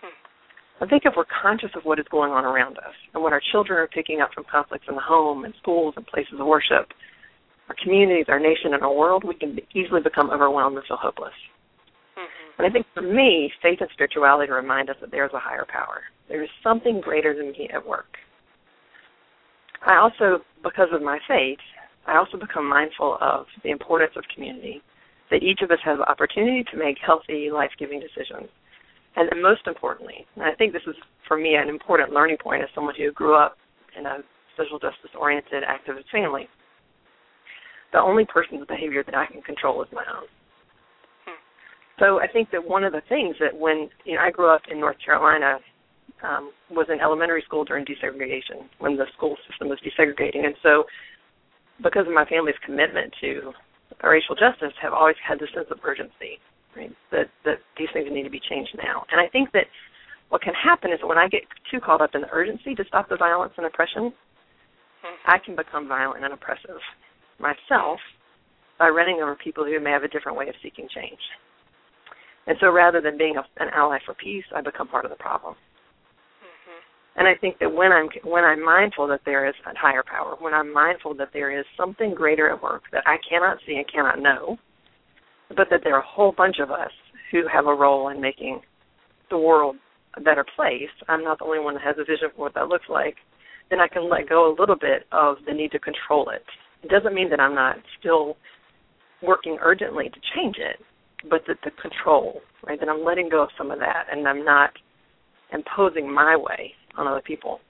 Hmm. 0.00 0.84
I 0.84 0.86
think 0.86 1.02
if 1.04 1.14
we're 1.16 1.24
conscious 1.42 1.70
of 1.74 1.82
what 1.82 1.98
is 1.98 2.06
going 2.12 2.30
on 2.30 2.44
around 2.44 2.78
us 2.78 2.94
and 3.12 3.22
what 3.24 3.32
our 3.32 3.42
children 3.50 3.80
are 3.80 3.88
picking 3.88 4.20
up 4.20 4.30
from 4.32 4.44
conflicts 4.48 4.86
in 4.88 4.94
the 4.94 5.00
home 5.00 5.44
and 5.44 5.54
schools 5.60 5.94
and 5.96 6.06
places 6.06 6.34
of 6.38 6.46
worship, 6.46 6.94
our 7.68 7.76
communities, 7.82 8.26
our 8.28 8.40
nation, 8.40 8.74
and 8.74 8.82
our 8.82 8.92
world, 8.92 9.24
we 9.24 9.34
can 9.34 9.58
easily 9.74 10.00
become 10.00 10.30
overwhelmed 10.30 10.76
and 10.76 10.86
feel 10.86 10.98
hopeless. 11.00 11.32
Mm-hmm. 12.18 12.62
And 12.62 12.70
I 12.70 12.72
think 12.72 12.86
for 12.94 13.02
me, 13.02 13.50
faith 13.62 13.78
and 13.80 13.88
spirituality 13.92 14.52
remind 14.52 14.90
us 14.90 14.96
that 15.00 15.10
there 15.10 15.24
is 15.24 15.32
a 15.34 15.40
higher 15.40 15.66
power. 15.68 16.02
There 16.28 16.42
is 16.42 16.50
something 16.62 17.00
greater 17.00 17.34
than 17.34 17.52
me 17.52 17.68
at 17.72 17.86
work. 17.86 18.16
I 19.86 19.96
also, 19.96 20.42
because 20.62 20.88
of 20.92 21.02
my 21.02 21.18
faith, 21.28 21.58
I 22.06 22.16
also 22.16 22.38
become 22.38 22.68
mindful 22.68 23.18
of 23.20 23.46
the 23.62 23.70
importance 23.70 24.12
of 24.16 24.24
community, 24.34 24.82
that 25.30 25.42
each 25.42 25.60
of 25.62 25.70
us 25.70 25.78
has 25.84 25.98
the 25.98 26.08
opportunity 26.08 26.64
to 26.70 26.78
make 26.78 26.96
healthy, 27.04 27.50
life 27.50 27.70
giving 27.78 28.00
decisions. 28.00 28.48
And 29.16 29.28
then 29.30 29.42
most 29.42 29.66
importantly, 29.66 30.26
and 30.34 30.44
I 30.44 30.54
think 30.54 30.72
this 30.72 30.82
is 30.86 30.96
for 31.26 31.36
me 31.36 31.54
an 31.54 31.68
important 31.68 32.12
learning 32.12 32.38
point 32.42 32.62
as 32.62 32.68
someone 32.74 32.94
who 32.96 33.12
grew 33.12 33.34
up 33.36 33.56
in 33.96 34.06
a 34.06 34.18
social 34.56 34.78
justice 34.78 35.10
oriented 35.18 35.62
activist 35.64 36.10
family, 36.10 36.48
the 37.94 38.00
only 38.00 38.26
person's 38.26 38.66
behavior 38.66 39.04
that 39.06 39.14
I 39.14 39.24
can 39.26 39.40
control 39.40 39.80
is 39.80 39.88
my 39.92 40.02
own. 40.10 40.26
So 42.00 42.20
I 42.20 42.26
think 42.26 42.50
that 42.50 42.58
one 42.58 42.82
of 42.82 42.92
the 42.92 43.02
things 43.08 43.36
that 43.38 43.54
when 43.56 43.88
you 44.04 44.16
know 44.16 44.20
I 44.20 44.32
grew 44.32 44.50
up 44.50 44.62
in 44.68 44.80
North 44.80 44.96
Carolina 44.98 45.58
um, 46.26 46.50
was 46.68 46.86
in 46.92 46.98
elementary 47.00 47.42
school 47.46 47.64
during 47.64 47.84
desegregation 47.86 48.66
when 48.80 48.96
the 48.96 49.06
school 49.16 49.36
system 49.48 49.68
was 49.68 49.78
desegregating, 49.78 50.44
and 50.44 50.56
so 50.60 50.84
because 51.84 52.06
of 52.08 52.12
my 52.12 52.24
family's 52.26 52.58
commitment 52.66 53.14
to 53.20 53.52
racial 54.02 54.34
justice, 54.34 54.74
have 54.82 54.92
always 54.92 55.14
had 55.22 55.38
this 55.38 55.50
sense 55.54 55.68
of 55.70 55.78
urgency, 55.84 56.42
right? 56.76 56.90
That 57.12 57.30
that 57.44 57.58
these 57.78 57.88
things 57.92 58.08
need 58.10 58.24
to 58.24 58.30
be 58.30 58.42
changed 58.42 58.74
now. 58.76 59.06
And 59.12 59.20
I 59.20 59.28
think 59.28 59.52
that 59.52 59.66
what 60.30 60.42
can 60.42 60.54
happen 60.54 60.90
is 60.90 60.98
that 61.00 61.06
when 61.06 61.18
I 61.18 61.28
get 61.28 61.42
too 61.70 61.78
caught 61.78 62.00
up 62.00 62.16
in 62.16 62.22
the 62.22 62.30
urgency 62.32 62.74
to 62.74 62.84
stop 62.88 63.08
the 63.08 63.16
violence 63.16 63.52
and 63.56 63.66
oppression, 63.66 64.12
I 65.26 65.38
can 65.38 65.54
become 65.54 65.86
violent 65.86 66.24
and 66.24 66.34
oppressive 66.34 66.82
myself 67.38 67.98
by 68.78 68.88
running 68.88 69.20
over 69.22 69.36
people 69.36 69.64
who 69.64 69.78
may 69.80 69.90
have 69.90 70.02
a 70.02 70.08
different 70.08 70.36
way 70.38 70.48
of 70.48 70.54
seeking 70.62 70.88
change. 70.94 71.20
And 72.46 72.56
so 72.60 72.70
rather 72.70 73.00
than 73.00 73.16
being 73.16 73.36
a, 73.36 73.62
an 73.62 73.70
ally 73.74 73.98
for 74.04 74.14
peace, 74.14 74.44
I 74.54 74.60
become 74.60 74.88
part 74.88 75.04
of 75.04 75.10
the 75.10 75.16
problem. 75.16 75.54
Mm-hmm. 75.54 77.20
And 77.20 77.28
I 77.28 77.34
think 77.40 77.58
that 77.60 77.72
when 77.72 77.92
I'm 77.92 78.08
when 78.24 78.44
I'm 78.44 78.62
mindful 78.62 79.06
that 79.08 79.20
there 79.24 79.48
is 79.48 79.54
a 79.66 79.78
higher 79.78 80.02
power, 80.02 80.36
when 80.38 80.52
I'm 80.52 80.72
mindful 80.72 81.14
that 81.14 81.30
there 81.32 81.58
is 81.58 81.64
something 81.76 82.14
greater 82.14 82.50
at 82.50 82.62
work 82.62 82.82
that 82.92 83.04
I 83.06 83.16
cannot 83.28 83.58
see 83.66 83.74
and 83.76 83.90
cannot 83.90 84.20
know, 84.20 84.58
but 85.56 85.68
that 85.70 85.80
there 85.84 85.94
are 85.94 86.02
a 86.02 86.06
whole 86.06 86.32
bunch 86.36 86.56
of 86.60 86.70
us 86.70 86.90
who 87.30 87.44
have 87.52 87.66
a 87.66 87.74
role 87.74 88.08
in 88.08 88.20
making 88.20 88.60
the 89.30 89.38
world 89.38 89.76
a 90.16 90.20
better 90.20 90.44
place. 90.56 90.90
I'm 91.08 91.24
not 91.24 91.38
the 91.38 91.44
only 91.44 91.60
one 91.60 91.74
that 91.74 91.82
has 91.82 91.96
a 91.98 92.04
vision 92.04 92.28
for 92.34 92.42
what 92.42 92.54
that 92.54 92.68
looks 92.68 92.86
like. 92.88 93.16
Then 93.70 93.80
I 93.80 93.88
can 93.88 94.08
let 94.08 94.28
go 94.28 94.52
a 94.52 94.56
little 94.58 94.76
bit 94.76 95.06
of 95.10 95.36
the 95.46 95.52
need 95.52 95.72
to 95.72 95.78
control 95.78 96.28
it. 96.28 96.44
It 96.84 96.90
doesn't 96.90 97.14
mean 97.14 97.30
that 97.30 97.40
I'm 97.40 97.54
not 97.54 97.76
still 97.98 98.36
working 99.22 99.58
urgently 99.62 100.10
to 100.10 100.20
change 100.36 100.56
it, 100.58 100.78
but 101.30 101.42
that 101.48 101.56
the 101.64 101.70
control, 101.80 102.42
right? 102.66 102.78
That 102.78 102.88
I'm 102.88 103.02
letting 103.02 103.28
go 103.30 103.42
of 103.42 103.48
some 103.56 103.70
of 103.70 103.78
that 103.78 104.04
and 104.12 104.28
I'm 104.28 104.44
not 104.44 104.70
imposing 105.52 106.12
my 106.12 106.36
way 106.36 106.72
on 106.96 107.06
other 107.06 107.22
people. 107.22 107.60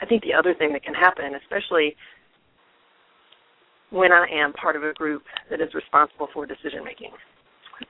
I 0.00 0.06
think 0.06 0.22
the 0.22 0.34
other 0.34 0.54
thing 0.54 0.72
that 0.74 0.84
can 0.84 0.94
happen, 0.94 1.34
especially 1.42 1.96
when 3.90 4.12
I 4.12 4.26
am 4.30 4.52
part 4.52 4.76
of 4.76 4.84
a 4.84 4.92
group 4.92 5.22
that 5.48 5.60
is 5.62 5.72
responsible 5.72 6.28
for 6.34 6.44
decision 6.44 6.84
making, 6.84 7.12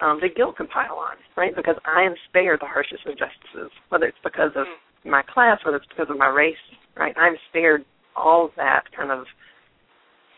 um, 0.00 0.20
the 0.20 0.28
guilt 0.28 0.56
can 0.56 0.68
pile 0.68 0.96
on, 0.96 1.16
right? 1.36 1.54
Because 1.54 1.76
I 1.84 2.02
am 2.02 2.14
spared 2.28 2.60
the 2.60 2.66
harshest 2.66 3.02
injustices, 3.06 3.72
whether 3.88 4.06
it's 4.06 4.18
because 4.22 4.52
of 4.54 4.66
my 5.04 5.22
class, 5.22 5.58
whether 5.64 5.78
it's 5.78 5.86
because 5.86 6.10
of 6.10 6.18
my 6.18 6.28
race, 6.28 6.54
right? 6.96 7.14
I'm 7.16 7.34
spared 7.48 7.84
all 8.14 8.44
of 8.46 8.50
that 8.56 8.82
kind 8.96 9.10
of, 9.10 9.24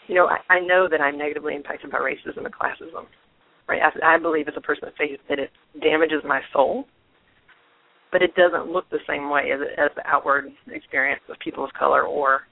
you 0.08 0.14
know, 0.14 0.26
I, 0.26 0.38
I 0.48 0.60
know 0.60 0.88
that 0.90 1.00
I'm 1.00 1.16
negatively 1.16 1.54
impacted 1.54 1.90
by 1.90 1.98
racism 1.98 2.44
and 2.44 2.52
classism, 2.52 3.06
right? 3.68 3.80
I, 3.82 4.14
I 4.14 4.18
believe 4.18 4.48
as 4.48 4.54
a 4.56 4.60
person 4.60 4.88
of 4.88 4.94
faith 4.96 5.20
that 5.28 5.38
it 5.38 5.50
damages 5.80 6.22
my 6.26 6.40
soul, 6.52 6.86
but 8.10 8.22
it 8.22 8.34
doesn't 8.34 8.72
look 8.72 8.88
the 8.90 8.98
same 9.06 9.30
way 9.30 9.52
as, 9.52 9.60
as 9.76 9.90
the 9.94 10.06
outward 10.06 10.50
experience 10.72 11.20
of 11.28 11.38
people 11.38 11.62
of 11.62 11.72
color 11.74 12.02
or 12.04 12.42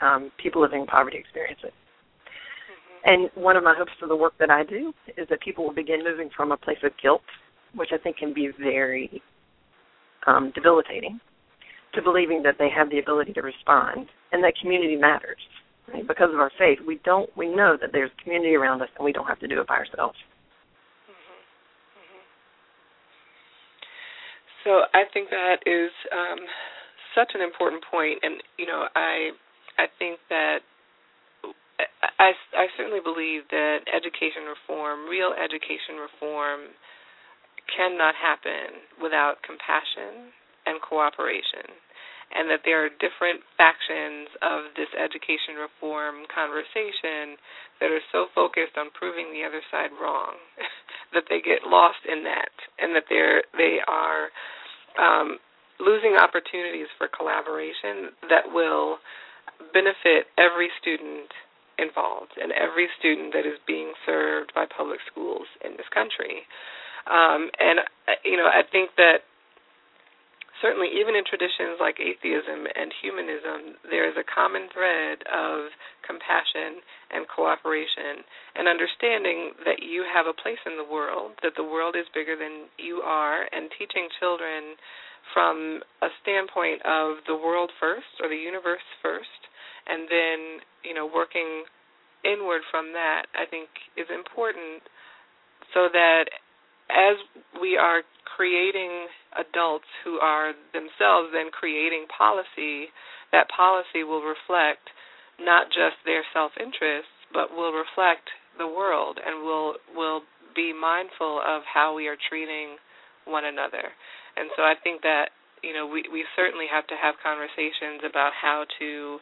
um, 0.00 0.32
people 0.42 0.62
living 0.62 0.80
in 0.80 0.86
poverty 0.86 1.18
experience 1.18 1.60
it. 1.62 1.74
And 3.04 3.30
one 3.34 3.56
of 3.56 3.64
my 3.64 3.74
hopes 3.76 3.92
for 4.00 4.08
the 4.08 4.16
work 4.16 4.34
that 4.38 4.50
I 4.50 4.64
do 4.64 4.94
is 5.16 5.28
that 5.28 5.40
people 5.40 5.64
will 5.64 5.74
begin 5.74 6.04
moving 6.04 6.30
from 6.34 6.52
a 6.52 6.56
place 6.56 6.78
of 6.82 6.92
guilt, 7.02 7.22
which 7.74 7.90
I 7.92 7.98
think 7.98 8.16
can 8.16 8.32
be 8.32 8.50
very 8.58 9.22
um, 10.26 10.52
debilitating, 10.54 11.20
to 11.94 12.02
believing 12.02 12.42
that 12.44 12.56
they 12.58 12.70
have 12.70 12.88
the 12.90 13.00
ability 13.00 13.32
to 13.34 13.42
respond 13.42 14.06
and 14.30 14.42
that 14.42 14.54
community 14.60 14.96
matters. 14.96 15.40
Right? 15.92 16.06
Because 16.06 16.30
of 16.32 16.40
our 16.40 16.52
faith, 16.58 16.78
we 16.86 17.00
don't 17.04 17.28
we 17.36 17.48
know 17.48 17.76
that 17.80 17.90
there's 17.92 18.10
community 18.22 18.54
around 18.54 18.82
us 18.82 18.88
and 18.96 19.04
we 19.04 19.12
don't 19.12 19.26
have 19.26 19.40
to 19.40 19.48
do 19.48 19.60
it 19.60 19.66
by 19.66 19.76
ourselves. 19.76 20.16
So 24.64 24.86
I 24.94 25.02
think 25.12 25.30
that 25.30 25.58
is 25.66 25.90
um, 26.14 26.38
such 27.18 27.34
an 27.34 27.42
important 27.42 27.82
point, 27.90 28.18
and 28.22 28.42
you 28.58 28.66
know, 28.66 28.86
I 28.94 29.30
I 29.78 29.86
think 29.98 30.18
that 30.30 30.58
I, 32.18 32.30
I 32.54 32.66
certainly 32.76 33.02
believe 33.02 33.42
that 33.50 33.82
education 33.90 34.46
reform, 34.46 35.10
real 35.10 35.34
education 35.34 35.98
reform, 35.98 36.70
cannot 37.74 38.14
happen 38.14 38.86
without 39.02 39.42
compassion 39.42 40.30
and 40.66 40.78
cooperation, 40.78 41.66
and 42.34 42.48
that 42.48 42.64
there 42.64 42.84
are 42.84 42.90
different 43.00 43.44
factions 43.56 44.28
of 44.40 44.72
this 44.76 44.88
education 44.96 45.60
reform 45.60 46.24
conversation 46.32 47.36
that 47.80 47.92
are 47.92 48.04
so 48.12 48.26
focused 48.34 48.76
on 48.78 48.88
proving 48.94 49.32
the 49.32 49.44
other 49.44 49.60
side 49.70 49.92
wrong 50.00 50.36
that 51.14 51.24
they 51.28 51.40
get 51.40 51.68
lost 51.68 52.00
in 52.08 52.24
that, 52.24 52.54
and 52.78 52.96
that 52.96 53.04
they're 53.08 53.44
they 53.56 53.78
are 53.84 54.32
um, 54.96 55.38
losing 55.80 56.16
opportunities 56.16 56.88
for 56.96 57.08
collaboration 57.08 58.14
that 58.28 58.48
will 58.52 58.98
benefit 59.72 60.30
every 60.38 60.68
student 60.80 61.30
involved 61.78 62.32
and 62.40 62.52
every 62.52 62.86
student 62.98 63.32
that 63.32 63.46
is 63.46 63.58
being 63.66 63.92
served 64.06 64.52
by 64.54 64.64
public 64.66 65.00
schools 65.10 65.46
in 65.64 65.72
this 65.72 65.88
country. 65.92 66.46
Um, 67.10 67.50
and 67.58 67.80
uh, 68.06 68.18
you 68.24 68.36
know, 68.36 68.46
I 68.46 68.62
think 68.62 68.90
that 68.96 69.26
certainly 70.60 70.92
even 70.92 71.16
in 71.16 71.24
traditions 71.24 71.80
like 71.80 71.96
atheism 71.96 72.68
and 72.68 72.92
humanism, 73.00 73.80
there 73.88 74.04
is 74.04 74.16
a 74.18 74.26
common 74.26 74.68
thread 74.74 75.24
of 75.30 75.72
compassion 76.04 76.84
and 77.10 77.24
cooperation 77.30 78.20
and 78.58 78.68
understanding 78.68 79.56
that 79.64 79.80
you 79.80 80.04
have 80.04 80.28
a 80.28 80.36
place 80.36 80.60
in 80.68 80.76
the 80.76 80.84
world, 80.84 81.32
that 81.42 81.56
the 81.56 81.64
world 81.64 81.96
is 81.96 82.04
bigger 82.12 82.36
than 82.36 82.68
you 82.76 83.00
are, 83.00 83.48
and 83.50 83.72
teaching 83.78 84.10
children 84.20 84.76
from 85.32 85.80
a 86.02 86.10
standpoint 86.20 86.82
of 86.84 87.22
the 87.26 87.38
world 87.38 87.70
first 87.80 88.20
or 88.20 88.28
the 88.28 88.36
universe 88.36 88.84
first, 89.00 89.40
and 89.86 90.06
then, 90.10 90.38
you 90.84 90.92
know, 90.92 91.08
working 91.08 91.64
inward 92.24 92.62
from 92.70 92.92
that, 92.92 93.26
I 93.34 93.46
think 93.46 93.68
is 93.96 94.06
important 94.10 94.82
so 95.74 95.88
that 95.92 96.26
as 96.90 97.16
we 97.60 97.76
are 97.76 98.02
creating 98.24 99.06
adults 99.36 99.88
who 100.04 100.18
are 100.18 100.52
themselves 100.72 101.30
then 101.32 101.50
creating 101.52 102.06
policy, 102.10 102.88
that 103.32 103.48
policy 103.54 104.04
will 104.04 104.22
reflect 104.22 104.88
not 105.40 105.68
just 105.68 105.96
their 106.04 106.22
self 106.32 106.52
interests, 106.58 107.12
but 107.32 107.50
will 107.50 107.72
reflect 107.72 108.28
the 108.58 108.66
world 108.66 109.18
and 109.24 109.42
will 109.44 109.74
will 109.94 110.22
be 110.54 110.72
mindful 110.72 111.40
of 111.40 111.62
how 111.64 111.94
we 111.94 112.08
are 112.08 112.20
treating 112.28 112.76
one 113.24 113.44
another. 113.44 113.92
And 114.36 114.50
so 114.56 114.62
I 114.62 114.74
think 114.82 115.02
that, 115.02 115.32
you 115.62 115.72
know, 115.72 115.86
we, 115.86 116.04
we 116.12 116.24
certainly 116.36 116.66
have 116.68 116.86
to 116.88 116.96
have 117.00 117.14
conversations 117.22 118.04
about 118.04 118.32
how 118.36 118.64
to 118.78 119.18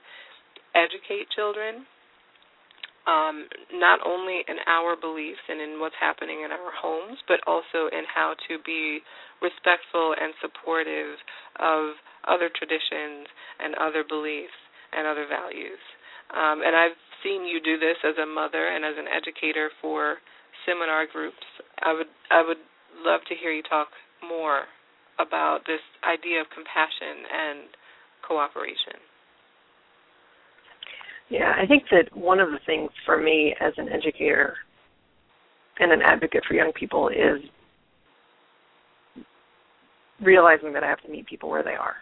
educate 0.75 1.31
children 1.35 1.87
um, 3.11 3.51
not 3.75 3.99
only 4.07 4.47
in 4.47 4.63
our 4.71 4.95
beliefs 4.95 5.43
and 5.51 5.59
in 5.61 5.81
what's 5.83 5.99
happening 5.99 6.47
in 6.47 6.55
our 6.55 6.71
homes, 6.71 7.19
but 7.27 7.43
also 7.47 7.91
in 7.91 8.07
how 8.07 8.35
to 8.47 8.63
be 8.63 9.03
respectful 9.43 10.15
and 10.15 10.31
supportive 10.39 11.19
of 11.59 11.99
other 12.31 12.47
traditions 12.55 13.27
and 13.59 13.75
other 13.83 14.05
beliefs 14.07 14.55
and 14.95 15.11
other 15.11 15.27
values. 15.27 15.83
Um, 16.31 16.63
and 16.63 16.79
I've 16.79 16.99
seen 17.27 17.43
you 17.43 17.59
do 17.59 17.83
this 17.83 17.99
as 18.07 18.15
a 18.23 18.27
mother 18.27 18.71
and 18.71 18.85
as 18.85 18.95
an 18.95 19.11
educator 19.11 19.71
for 19.83 20.23
seminar 20.63 21.07
groups. 21.11 21.43
I 21.83 21.93
would 21.93 22.11
I 22.31 22.47
would 22.47 22.63
love 23.03 23.27
to 23.29 23.35
hear 23.35 23.51
you 23.51 23.63
talk 23.67 23.89
more 24.23 24.71
about 25.19 25.67
this 25.67 25.83
idea 26.07 26.41
of 26.41 26.47
compassion 26.55 27.27
and 27.27 27.59
cooperation. 28.23 29.10
Yeah, 31.31 31.55
I 31.57 31.65
think 31.65 31.85
that 31.93 32.15
one 32.17 32.41
of 32.41 32.51
the 32.51 32.59
things 32.67 32.91
for 33.07 33.17
me 33.17 33.55
as 33.61 33.73
an 33.77 33.89
educator 33.89 34.57
and 35.79 35.93
an 35.93 36.03
advocate 36.03 36.43
for 36.47 36.55
young 36.55 36.73
people 36.73 37.09
is 37.09 37.41
realizing 40.21 40.73
that 40.73 40.83
I 40.83 40.89
have 40.89 41.01
to 41.03 41.09
meet 41.09 41.27
people 41.27 41.49
where 41.49 41.63
they 41.63 41.71
are. 41.71 41.95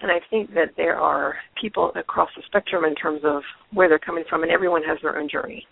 And 0.00 0.10
I 0.10 0.20
think 0.28 0.52
that 0.54 0.72
there 0.76 0.96
are 0.96 1.36
people 1.60 1.92
across 1.96 2.28
the 2.36 2.42
spectrum 2.46 2.84
in 2.84 2.94
terms 2.94 3.20
of 3.24 3.42
where 3.72 3.88
they're 3.88 3.98
coming 3.98 4.24
from, 4.28 4.42
and 4.42 4.52
everyone 4.52 4.82
has 4.82 4.98
their 5.02 5.18
own 5.18 5.28
journey. 5.28 5.66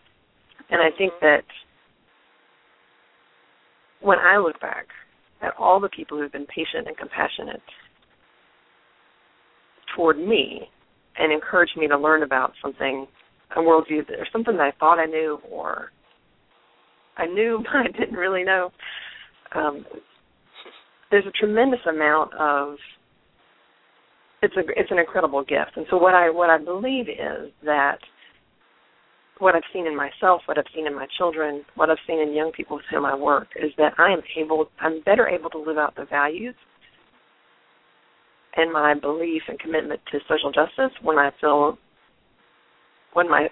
And 0.70 0.80
I 0.80 0.96
think 0.96 1.12
that 1.20 1.44
when 4.00 4.18
I 4.18 4.38
look 4.38 4.58
back 4.60 4.86
at 5.42 5.54
all 5.58 5.80
the 5.80 5.88
people 5.90 6.18
who've 6.18 6.32
been 6.32 6.46
patient 6.46 6.86
and 6.86 6.96
compassionate 6.96 7.62
toward 9.94 10.18
me 10.18 10.68
and 11.18 11.32
encouraged 11.32 11.76
me 11.76 11.88
to 11.88 11.98
learn 11.98 12.22
about 12.22 12.52
something, 12.62 13.06
a 13.56 13.60
worldview 13.60 14.08
or 14.10 14.26
something 14.32 14.56
that 14.56 14.62
I 14.62 14.72
thought 14.78 14.98
I 14.98 15.06
knew, 15.06 15.38
or 15.50 15.90
I 17.16 17.26
knew 17.26 17.58
but 17.62 17.76
I 17.76 17.98
didn't 17.98 18.16
really 18.16 18.44
know. 18.44 18.70
Um, 19.54 19.84
there's 21.10 21.26
a 21.26 21.30
tremendous 21.32 21.80
amount 21.88 22.32
of 22.34 22.76
it's 24.42 24.56
a 24.56 24.60
it's 24.76 24.90
an 24.90 24.98
incredible 24.98 25.44
gift, 25.44 25.72
and 25.76 25.86
so 25.90 25.96
what 25.96 26.14
I 26.14 26.30
what 26.30 26.50
I 26.50 26.58
believe 26.58 27.08
is 27.08 27.52
that 27.64 27.98
what 29.38 29.54
I've 29.54 29.62
seen 29.72 29.86
in 29.86 29.96
myself, 29.96 30.42
what 30.46 30.56
I've 30.56 30.64
seen 30.74 30.86
in 30.86 30.94
my 30.94 31.06
children, 31.18 31.64
what 31.74 31.90
I've 31.90 31.98
seen 32.06 32.20
in 32.20 32.32
young 32.32 32.52
people 32.52 32.76
with 32.76 32.86
whom 32.90 33.04
I 33.04 33.14
work, 33.14 33.48
is 33.56 33.72
that 33.76 33.92
I 33.98 34.12
am 34.12 34.20
able, 34.38 34.68
I'm 34.80 35.02
better 35.02 35.26
able 35.26 35.50
to 35.50 35.58
live 35.58 35.78
out 35.78 35.96
the 35.96 36.04
values 36.04 36.54
and 38.56 38.72
my 38.72 38.94
belief 38.94 39.42
and 39.48 39.58
commitment 39.58 40.00
to 40.10 40.18
social 40.28 40.52
justice 40.52 40.92
when 41.02 41.18
I 41.18 41.30
feel 41.40 41.78
when 43.14 43.28
my 43.28 43.48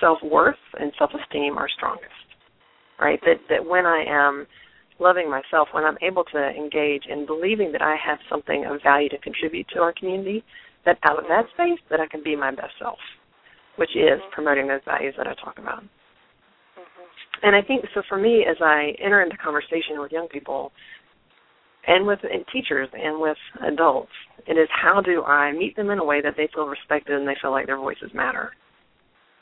self 0.00 0.18
worth 0.22 0.56
and 0.78 0.92
self 0.98 1.10
esteem 1.14 1.58
are 1.58 1.68
strongest. 1.68 2.10
Right? 3.00 3.20
That 3.22 3.40
that 3.48 3.64
when 3.64 3.86
I 3.86 4.04
am 4.06 4.46
loving 4.98 5.30
myself, 5.30 5.68
when 5.72 5.84
I'm 5.84 5.96
able 6.02 6.24
to 6.24 6.38
engage 6.38 7.04
in 7.08 7.26
believing 7.26 7.72
that 7.72 7.82
I 7.82 7.96
have 8.04 8.18
something 8.28 8.66
of 8.66 8.82
value 8.82 9.08
to 9.08 9.18
contribute 9.18 9.66
to 9.74 9.80
our 9.80 9.94
community, 9.94 10.44
that 10.84 10.98
out 11.04 11.18
of 11.18 11.24
that 11.28 11.44
space 11.54 11.80
that 11.90 12.00
I 12.00 12.06
can 12.06 12.22
be 12.22 12.36
my 12.36 12.50
best 12.50 12.72
self, 12.78 12.98
which 13.76 13.90
is 13.96 14.20
mm-hmm. 14.20 14.32
promoting 14.32 14.68
those 14.68 14.84
values 14.84 15.14
that 15.16 15.26
I 15.26 15.34
talk 15.42 15.58
about. 15.58 15.82
Mm-hmm. 15.82 17.46
And 17.46 17.56
I 17.56 17.62
think 17.62 17.84
so 17.94 18.02
for 18.08 18.18
me 18.18 18.44
as 18.48 18.56
I 18.60 18.92
enter 19.02 19.22
into 19.22 19.36
conversation 19.38 19.98
with 19.98 20.12
young 20.12 20.28
people, 20.28 20.72
and 21.90 22.06
with 22.06 22.20
teachers 22.52 22.88
and 22.92 23.20
with 23.20 23.36
adults. 23.66 24.12
It 24.46 24.52
is 24.52 24.68
how 24.70 25.00
do 25.00 25.24
I 25.24 25.50
meet 25.52 25.74
them 25.74 25.90
in 25.90 25.98
a 25.98 26.04
way 26.04 26.22
that 26.22 26.34
they 26.36 26.48
feel 26.54 26.66
respected 26.66 27.16
and 27.16 27.26
they 27.26 27.36
feel 27.42 27.50
like 27.50 27.66
their 27.66 27.76
voices 27.76 28.12
matter. 28.14 28.52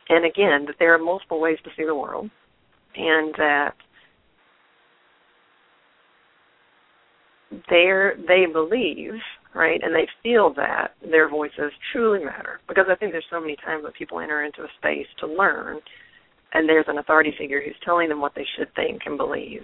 And 0.09 0.25
again, 0.25 0.65
that 0.67 0.77
there 0.79 0.95
are 0.95 0.99
multiple 0.99 1.41
ways 1.41 1.59
to 1.65 1.71
see 1.77 1.85
the 1.85 1.95
world, 1.95 2.31
and 2.97 3.35
that 3.37 3.75
they 7.69 8.11
they 8.27 8.47
believe 8.51 9.13
right, 9.55 9.81
and 9.83 9.95
they 9.95 10.09
feel 10.23 10.55
that 10.55 10.93
their 11.03 11.29
voices 11.29 11.71
truly 11.93 12.25
matter. 12.25 12.61
Because 12.67 12.87
I 12.91 12.95
think 12.95 13.13
there's 13.13 13.25
so 13.31 13.41
many 13.41 13.57
times 13.57 13.85
that 13.85 13.95
people 13.95 14.21
enter 14.21 14.45
into 14.45 14.63
a 14.63 14.69
space 14.79 15.07
to 15.21 15.27
learn, 15.27 15.81
and 16.55 16.67
there's 16.67 16.87
an 16.89 16.97
authority 16.97 17.35
figure 17.39 17.61
who's 17.63 17.77
telling 17.85 18.09
them 18.09 18.23
what 18.23 18.35
they 18.35 18.47
should 18.57 18.75
think 18.75 19.03
and 19.05 19.19
believe 19.19 19.61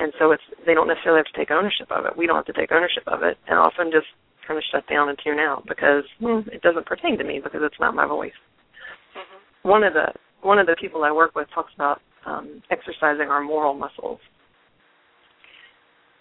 and 0.00 0.12
so 0.18 0.32
it's 0.32 0.42
they 0.66 0.74
don't 0.74 0.88
necessarily 0.88 1.20
have 1.20 1.32
to 1.32 1.38
take 1.38 1.50
ownership 1.50 1.86
of 1.90 2.06
it. 2.06 2.16
We 2.16 2.26
don't 2.26 2.36
have 2.36 2.48
to 2.48 2.58
take 2.58 2.72
ownership 2.72 3.04
of 3.06 3.22
it, 3.22 3.36
and 3.46 3.58
often 3.58 3.92
just 3.92 4.08
kind 4.48 4.56
of 4.56 4.64
shut 4.72 4.88
down 4.88 5.08
and 5.08 5.18
tune 5.22 5.38
out 5.38 5.64
because 5.68 6.04
hmm, 6.18 6.48
it 6.50 6.62
doesn't 6.62 6.86
pertain 6.86 7.18
to 7.18 7.24
me 7.24 7.40
because 7.42 7.60
it's 7.62 7.78
not 7.78 7.94
my 7.94 8.06
voice. 8.06 8.36
Mm-hmm. 9.14 9.68
One 9.68 9.84
of 9.84 9.92
the 9.92 10.08
one 10.42 10.58
of 10.58 10.66
the 10.66 10.76
people 10.80 11.04
I 11.04 11.12
work 11.12 11.36
with 11.36 11.48
talks 11.54 11.72
about 11.74 12.00
um, 12.26 12.62
exercising 12.70 13.28
our 13.28 13.44
moral 13.44 13.74
muscles, 13.74 14.18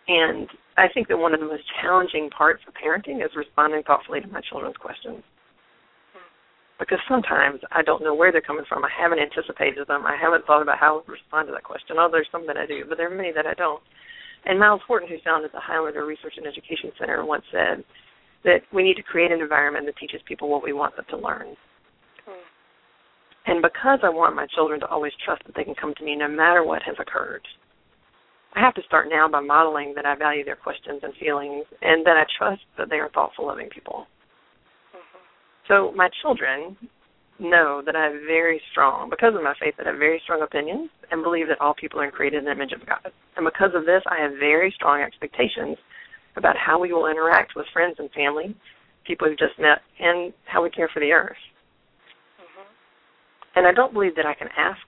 and 0.07 0.47
I 0.77 0.87
think 0.93 1.07
that 1.07 1.17
one 1.17 1.33
of 1.33 1.39
the 1.39 1.47
most 1.47 1.63
challenging 1.81 2.29
parts 2.29 2.61
of 2.67 2.73
parenting 2.75 3.23
is 3.23 3.31
responding 3.35 3.83
thoughtfully 3.83 4.19
to 4.19 4.27
my 4.27 4.41
children's 4.49 4.77
questions 4.77 5.23
because 6.79 6.99
sometimes 7.07 7.59
I 7.71 7.83
don't 7.83 8.03
know 8.03 8.15
where 8.15 8.31
they're 8.31 8.41
coming 8.41 8.65
from. 8.67 8.85
I 8.85 8.89
haven't 8.89 9.19
anticipated 9.19 9.85
them. 9.87 10.05
I 10.05 10.15
haven't 10.15 10.45
thought 10.45 10.61
about 10.61 10.79
how 10.79 11.01
to 11.01 11.11
respond 11.11 11.47
to 11.47 11.53
that 11.53 11.63
question. 11.63 11.97
Oh, 11.99 12.07
there's 12.09 12.31
some 12.31 12.47
that 12.47 12.57
I 12.57 12.65
do, 12.65 12.85
but 12.87 12.97
there 12.97 13.11
are 13.11 13.15
many 13.15 13.33
that 13.33 13.45
I 13.45 13.53
don't. 13.53 13.83
And 14.45 14.57
Myles 14.57 14.81
Horton, 14.87 15.09
who 15.09 15.17
founded 15.23 15.51
the 15.53 15.59
Highlander 15.59 16.05
Research 16.05 16.33
and 16.37 16.47
Education 16.47 16.91
Center, 16.97 17.25
once 17.25 17.43
said 17.51 17.83
that 18.45 18.63
we 18.73 18.83
need 18.83 18.95
to 18.95 19.03
create 19.03 19.31
an 19.31 19.41
environment 19.41 19.85
that 19.85 19.97
teaches 19.97 20.21
people 20.25 20.47
what 20.47 20.63
we 20.63 20.71
want 20.71 20.95
them 20.95 21.05
to 21.09 21.17
learn. 21.17 21.55
Hmm. 22.25 22.47
And 23.47 23.61
because 23.61 23.99
I 24.01 24.09
want 24.09 24.35
my 24.35 24.47
children 24.55 24.79
to 24.79 24.87
always 24.87 25.11
trust 25.25 25.43
that 25.45 25.55
they 25.55 25.65
can 25.65 25.75
come 25.75 25.93
to 25.97 26.05
me 26.05 26.15
no 26.15 26.29
matter 26.29 26.63
what 26.63 26.81
has 26.83 26.95
occurred, 26.97 27.43
I 28.55 28.61
have 28.61 28.73
to 28.75 28.81
start 28.87 29.07
now 29.09 29.27
by 29.27 29.41
modeling 29.41 29.93
that 29.95 30.05
I 30.05 30.15
value 30.15 30.45
their 30.45 30.55
questions 30.55 31.01
and 31.03 31.13
feelings 31.19 31.65
and 31.81 32.05
that 32.05 32.17
I 32.17 32.23
trust 32.37 32.61
that 32.77 32.89
they 32.89 32.97
are 32.97 33.09
thoughtful, 33.09 33.47
loving 33.47 33.69
people. 33.69 34.07
So 35.69 35.93
my 35.95 36.09
children 36.21 36.75
know 37.39 37.81
that 37.85 37.95
I 37.95 38.03
have 38.03 38.21
very 38.27 38.61
strong, 38.71 39.09
because 39.09 39.33
of 39.35 39.43
my 39.43 39.53
faith, 39.61 39.75
that 39.77 39.87
I 39.87 39.91
have 39.91 39.99
very 39.99 40.19
strong 40.23 40.41
opinions 40.41 40.89
and 41.11 41.23
believe 41.23 41.47
that 41.47 41.61
all 41.61 41.73
people 41.73 42.01
are 42.01 42.11
created 42.11 42.39
in 42.39 42.45
the 42.45 42.51
image 42.51 42.73
of 42.73 42.85
God. 42.85 43.13
And 43.37 43.45
because 43.45 43.71
of 43.73 43.85
this, 43.85 44.01
I 44.07 44.21
have 44.21 44.31
very 44.33 44.73
strong 44.75 45.01
expectations 45.01 45.77
about 46.35 46.57
how 46.57 46.79
we 46.79 46.91
will 46.91 47.07
interact 47.07 47.55
with 47.55 47.65
friends 47.71 47.95
and 47.99 48.11
family, 48.11 48.55
people 49.05 49.29
we've 49.29 49.39
just 49.39 49.57
met, 49.57 49.79
and 49.99 50.33
how 50.45 50.63
we 50.63 50.69
care 50.69 50.89
for 50.93 50.99
the 50.99 51.11
earth. 51.11 51.37
Mm-hmm. 52.41 53.59
And 53.59 53.67
I 53.67 53.73
don't 53.73 53.93
believe 53.93 54.15
that 54.15 54.25
I 54.25 54.33
can 54.33 54.49
ask 54.57 54.81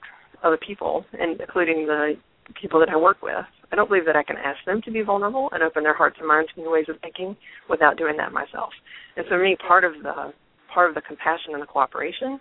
other 0.43 0.57
people, 0.57 1.05
and 1.13 1.39
including 1.39 1.85
the 1.85 2.15
people 2.59 2.79
that 2.79 2.89
I 2.89 2.97
work 2.97 3.21
with. 3.21 3.45
I 3.71 3.75
don't 3.75 3.87
believe 3.87 4.05
that 4.05 4.17
I 4.17 4.23
can 4.23 4.35
ask 4.37 4.57
them 4.65 4.81
to 4.83 4.91
be 4.91 5.01
vulnerable 5.01 5.49
and 5.53 5.63
open 5.63 5.83
their 5.83 5.93
hearts 5.95 6.17
and 6.19 6.27
minds 6.27 6.51
to 6.55 6.61
new 6.61 6.71
ways 6.71 6.89
of 6.89 6.99
thinking 7.01 7.37
without 7.69 7.97
doing 7.97 8.17
that 8.17 8.33
myself. 8.33 8.71
And 9.15 9.25
so, 9.25 9.35
for 9.35 9.43
me, 9.43 9.55
part 9.65 9.85
of 9.85 9.93
the 10.03 10.33
part 10.73 10.89
of 10.89 10.95
the 10.95 11.01
compassion 11.01 11.53
and 11.53 11.61
the 11.61 11.67
cooperation 11.67 12.39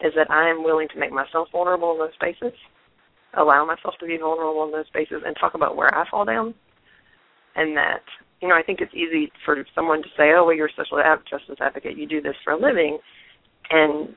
is 0.00 0.12
that 0.16 0.30
I 0.30 0.48
am 0.48 0.62
willing 0.62 0.88
to 0.92 0.98
make 0.98 1.12
myself 1.12 1.48
vulnerable 1.50 1.92
in 1.92 1.98
those 1.98 2.14
spaces, 2.14 2.52
allow 3.34 3.64
myself 3.64 3.94
to 4.00 4.06
be 4.06 4.16
vulnerable 4.16 4.64
in 4.64 4.72
those 4.72 4.86
spaces, 4.86 5.22
and 5.26 5.36
talk 5.38 5.54
about 5.54 5.76
where 5.76 5.92
I 5.94 6.08
fall 6.08 6.24
down. 6.24 6.54
And 7.56 7.76
that, 7.76 8.02
you 8.40 8.48
know, 8.48 8.54
I 8.54 8.62
think 8.62 8.80
it's 8.80 8.94
easy 8.94 9.32
for 9.44 9.64
someone 9.74 10.02
to 10.02 10.08
say, 10.16 10.32
"Oh, 10.32 10.44
well, 10.44 10.54
you're 10.54 10.68
a 10.68 10.72
social 10.72 11.02
justice 11.28 11.60
advocate. 11.60 11.96
You 11.96 12.06
do 12.06 12.20
this 12.20 12.36
for 12.44 12.52
a 12.52 12.56
living," 12.56 12.98
and 13.70 14.16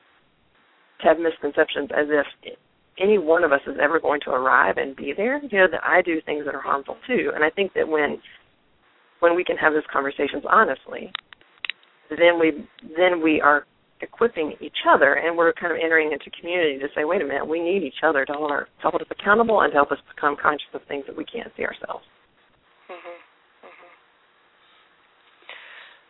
to 1.00 1.08
have 1.08 1.18
misconceptions 1.18 1.90
as 1.90 2.06
if 2.10 2.56
any 2.98 3.18
one 3.18 3.42
of 3.42 3.52
us 3.52 3.60
is 3.66 3.78
ever 3.80 3.98
going 3.98 4.20
to 4.20 4.30
arrive 4.30 4.76
and 4.78 4.94
be 4.94 5.12
there. 5.12 5.38
You 5.38 5.58
know 5.58 5.68
that 5.68 5.84
I 5.84 6.02
do 6.02 6.20
things 6.20 6.44
that 6.44 6.54
are 6.54 6.60
harmful 6.60 6.96
too, 7.06 7.32
and 7.34 7.42
I 7.42 7.50
think 7.50 7.72
that 7.74 7.88
when 7.88 8.22
when 9.18 9.36
we 9.36 9.44
can 9.44 9.56
have 9.56 9.72
those 9.72 9.86
conversations 9.92 10.44
honestly, 10.48 11.12
then 12.18 12.38
we 12.38 12.66
then 12.96 13.22
we 13.22 13.40
are 13.40 13.66
equipping 14.02 14.54
each 14.60 14.82
other 14.88 15.14
and 15.14 15.36
we're 15.36 15.52
kind 15.52 15.72
of 15.72 15.78
entering 15.82 16.12
into 16.12 16.28
community 16.38 16.78
to 16.78 16.88
say, 16.94 17.04
wait 17.04 17.22
a 17.22 17.24
minute, 17.24 17.46
we 17.46 17.60
need 17.60 17.84
each 17.84 18.02
other 18.02 18.24
to 18.24 18.32
hold, 18.32 18.50
our, 18.50 18.64
to 18.82 18.90
hold 18.90 19.00
us 19.00 19.06
accountable 19.10 19.60
and 19.60 19.70
to 19.70 19.76
help 19.76 19.92
us 19.92 19.98
become 20.12 20.34
conscious 20.34 20.66
of 20.74 20.82
things 20.88 21.04
that 21.06 21.16
we 21.16 21.24
can't 21.24 21.52
see 21.56 21.64
ourselves. 21.64 22.04
Mhm. 22.90 23.16
Mhm. 23.64 23.90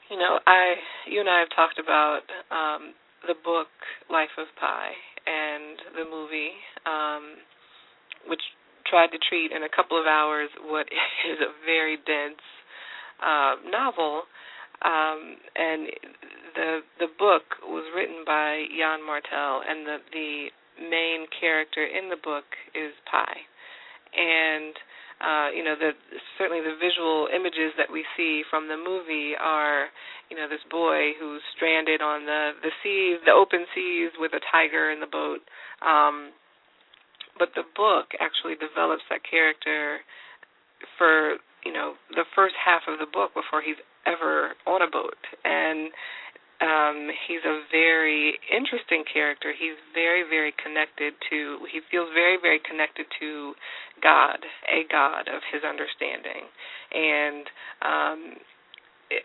You 0.09 0.17
know, 0.19 0.41
I 0.47 0.77
you 1.07 1.21
and 1.21 1.29
I 1.29 1.39
have 1.41 1.51
talked 1.51 1.79
about 1.79 2.23
um 2.51 2.95
the 3.27 3.35
book 3.45 3.69
Life 4.11 4.35
of 4.39 4.49
Pi 4.59 4.97
and 5.27 5.79
the 5.95 6.05
movie, 6.05 6.53
um, 6.87 7.37
which 8.27 8.43
tried 8.87 9.09
to 9.15 9.19
treat 9.29 9.53
in 9.53 9.63
a 9.63 9.69
couple 9.69 10.01
of 10.01 10.07
hours 10.07 10.51
what 10.67 10.87
is 11.31 11.39
a 11.41 11.53
very 11.65 11.97
dense 12.03 12.43
uh, 13.23 13.55
novel. 13.71 14.25
Um, 14.83 15.37
and 15.55 15.87
the 16.55 16.81
the 16.99 17.11
book 17.19 17.63
was 17.63 17.87
written 17.95 18.25
by 18.27 18.65
Yann 18.71 19.05
Martel, 19.05 19.63
and 19.63 19.87
the 19.87 19.99
the 20.13 20.49
main 20.83 21.27
character 21.39 21.85
in 21.85 22.09
the 22.09 22.17
book 22.17 22.45
is 22.75 22.93
Pi, 23.11 23.31
and 24.17 24.75
uh, 25.23 25.55
you 25.55 25.63
know, 25.63 25.79
the 25.79 25.95
certainly 26.37 26.59
the 26.59 26.75
visual 26.83 27.31
images 27.31 27.71
that 27.79 27.87
we 27.87 28.03
see 28.19 28.43
from 28.51 28.67
the 28.67 28.77
movie 28.77 29.39
are, 29.39 29.87
you 30.27 30.37
know, 30.37 30.51
this 30.51 30.65
boy 30.67 31.15
who's 31.15 31.41
stranded 31.55 32.03
on 32.03 32.27
the 32.27 32.59
the 32.59 32.75
seas, 32.83 33.23
the 33.23 33.31
open 33.31 33.63
seas, 33.71 34.11
with 34.19 34.35
a 34.35 34.43
tiger 34.51 34.91
in 34.91 34.99
the 34.99 35.07
boat. 35.07 35.47
Um, 35.79 36.35
but 37.39 37.55
the 37.55 37.63
book 37.79 38.19
actually 38.19 38.59
develops 38.59 39.07
that 39.15 39.23
character 39.23 40.03
for 40.99 41.39
you 41.63 41.73
know 41.73 41.95
the 42.11 42.27
first 42.35 42.59
half 42.59 42.83
of 42.91 42.99
the 42.99 43.07
book 43.07 43.31
before 43.31 43.63
he's 43.63 43.79
ever 44.07 44.53
on 44.67 44.83
a 44.83 44.91
boat, 44.91 45.19
and 45.45 45.91
um 46.63 47.11
he's 47.27 47.43
a 47.45 47.61
very 47.71 48.39
interesting 48.47 49.05
character. 49.13 49.53
He's 49.53 49.77
very 49.95 50.23
very 50.23 50.55
connected 50.63 51.15
to 51.31 51.59
he 51.71 51.81
feels 51.91 52.09
very 52.15 52.39
very 52.41 52.61
connected 52.63 53.07
to 53.21 53.55
god 54.03 54.39
a 54.71 54.87
god 54.91 55.27
of 55.29 55.43
his 55.53 55.63
understanding. 55.67 56.47
And 56.95 57.45
um 57.83 58.21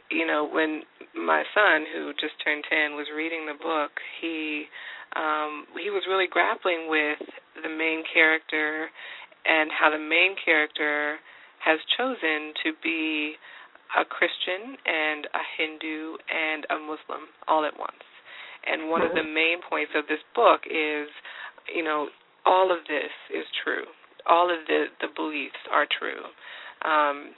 you 0.09 0.25
know 0.25 0.49
when 0.49 0.81
my 1.15 1.43
son 1.53 1.85
who 1.93 2.11
just 2.13 2.33
turned 2.43 2.65
10 2.69 2.95
was 2.95 3.07
reading 3.15 3.45
the 3.45 3.57
book 3.61 3.91
he 4.19 4.65
um 5.15 5.65
he 5.77 5.89
was 5.89 6.03
really 6.09 6.27
grappling 6.27 6.89
with 6.89 7.21
the 7.61 7.69
main 7.69 8.03
character 8.11 8.89
and 9.45 9.69
how 9.71 9.89
the 9.89 10.01
main 10.01 10.35
character 10.43 11.17
has 11.63 11.79
chosen 11.97 12.53
to 12.63 12.73
be 12.83 13.35
a 13.95 14.03
Christian 14.03 14.75
and 14.85 15.25
a 15.31 15.43
Hindu 15.57 16.17
and 16.27 16.65
a 16.69 16.77
Muslim 16.79 17.31
all 17.47 17.63
at 17.65 17.77
once. 17.77 18.03
And 18.65 18.89
one 18.89 19.01
of 19.01 19.13
the 19.13 19.23
main 19.23 19.63
points 19.63 19.91
of 19.95 20.07
this 20.07 20.19
book 20.35 20.61
is, 20.67 21.07
you 21.73 21.83
know, 21.83 22.09
all 22.45 22.71
of 22.71 22.83
this 22.87 23.13
is 23.31 23.45
true. 23.63 23.85
All 24.25 24.51
of 24.51 24.67
the 24.67 24.87
the 24.99 25.07
beliefs 25.15 25.59
are 25.71 25.87
true. 25.87 26.27
Um 26.83 27.31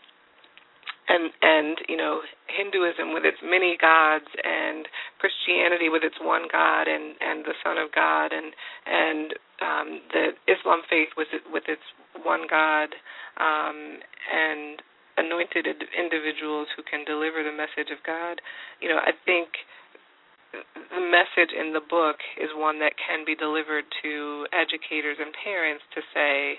and 1.10 1.32
and 1.42 1.78
you 1.90 1.98
know 1.98 2.22
Hinduism 2.48 3.14
with 3.14 3.26
its 3.26 3.38
many 3.44 3.78
gods 3.80 4.30
and 4.44 4.88
Christianity 5.20 5.90
with 5.90 6.04
its 6.04 6.16
one 6.22 6.48
God 6.52 6.88
and 6.88 7.16
and 7.20 7.46
the 7.46 7.58
Son 7.64 7.78
of 7.78 7.92
God 7.94 8.32
and 8.32 8.54
and 8.86 9.34
um 9.62 9.88
the 10.14 10.26
Islam 10.48 10.82
faith 10.90 11.10
with 11.18 11.28
it, 11.34 11.42
with 11.52 11.64
its 11.68 11.86
one 12.24 12.46
God 12.50 12.94
um 13.38 14.00
and 14.34 14.82
anointed 15.20 15.68
individuals 15.68 16.68
who 16.76 16.84
can 16.88 17.04
deliver 17.04 17.44
the 17.44 17.54
message 17.54 17.92
of 17.92 18.00
God. 18.08 18.40
You 18.80 18.90
know, 18.90 19.00
I 19.04 19.12
think 19.28 19.52
the 20.54 21.04
message 21.04 21.54
in 21.54 21.74
the 21.74 21.84
book 21.84 22.18
is 22.42 22.50
one 22.56 22.80
that 22.80 22.98
can 22.98 23.22
be 23.26 23.36
delivered 23.36 23.86
to 24.02 24.48
educators 24.50 25.18
and 25.22 25.30
parents 25.46 25.84
to 25.94 26.02
say 26.14 26.58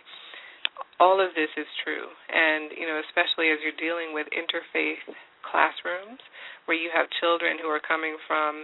all 1.03 1.19
of 1.19 1.35
this 1.35 1.51
is 1.57 1.67
true 1.83 2.07
and 2.31 2.71
you 2.79 2.87
know 2.87 3.03
especially 3.03 3.51
as 3.51 3.59
you're 3.65 3.77
dealing 3.81 4.15
with 4.15 4.31
interfaith 4.31 5.03
classrooms 5.43 6.23
where 6.67 6.79
you 6.79 6.91
have 6.95 7.11
children 7.19 7.59
who 7.59 7.67
are 7.67 7.83
coming 7.83 8.15
from 8.29 8.63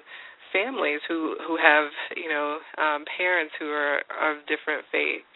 families 0.52 1.00
who 1.09 1.35
who 1.42 1.59
have 1.59 1.90
you 2.14 2.30
know 2.30 2.62
um 2.78 3.02
parents 3.18 3.52
who 3.59 3.66
are 3.66 4.06
of 4.22 4.38
different 4.46 4.87
faiths 4.94 5.26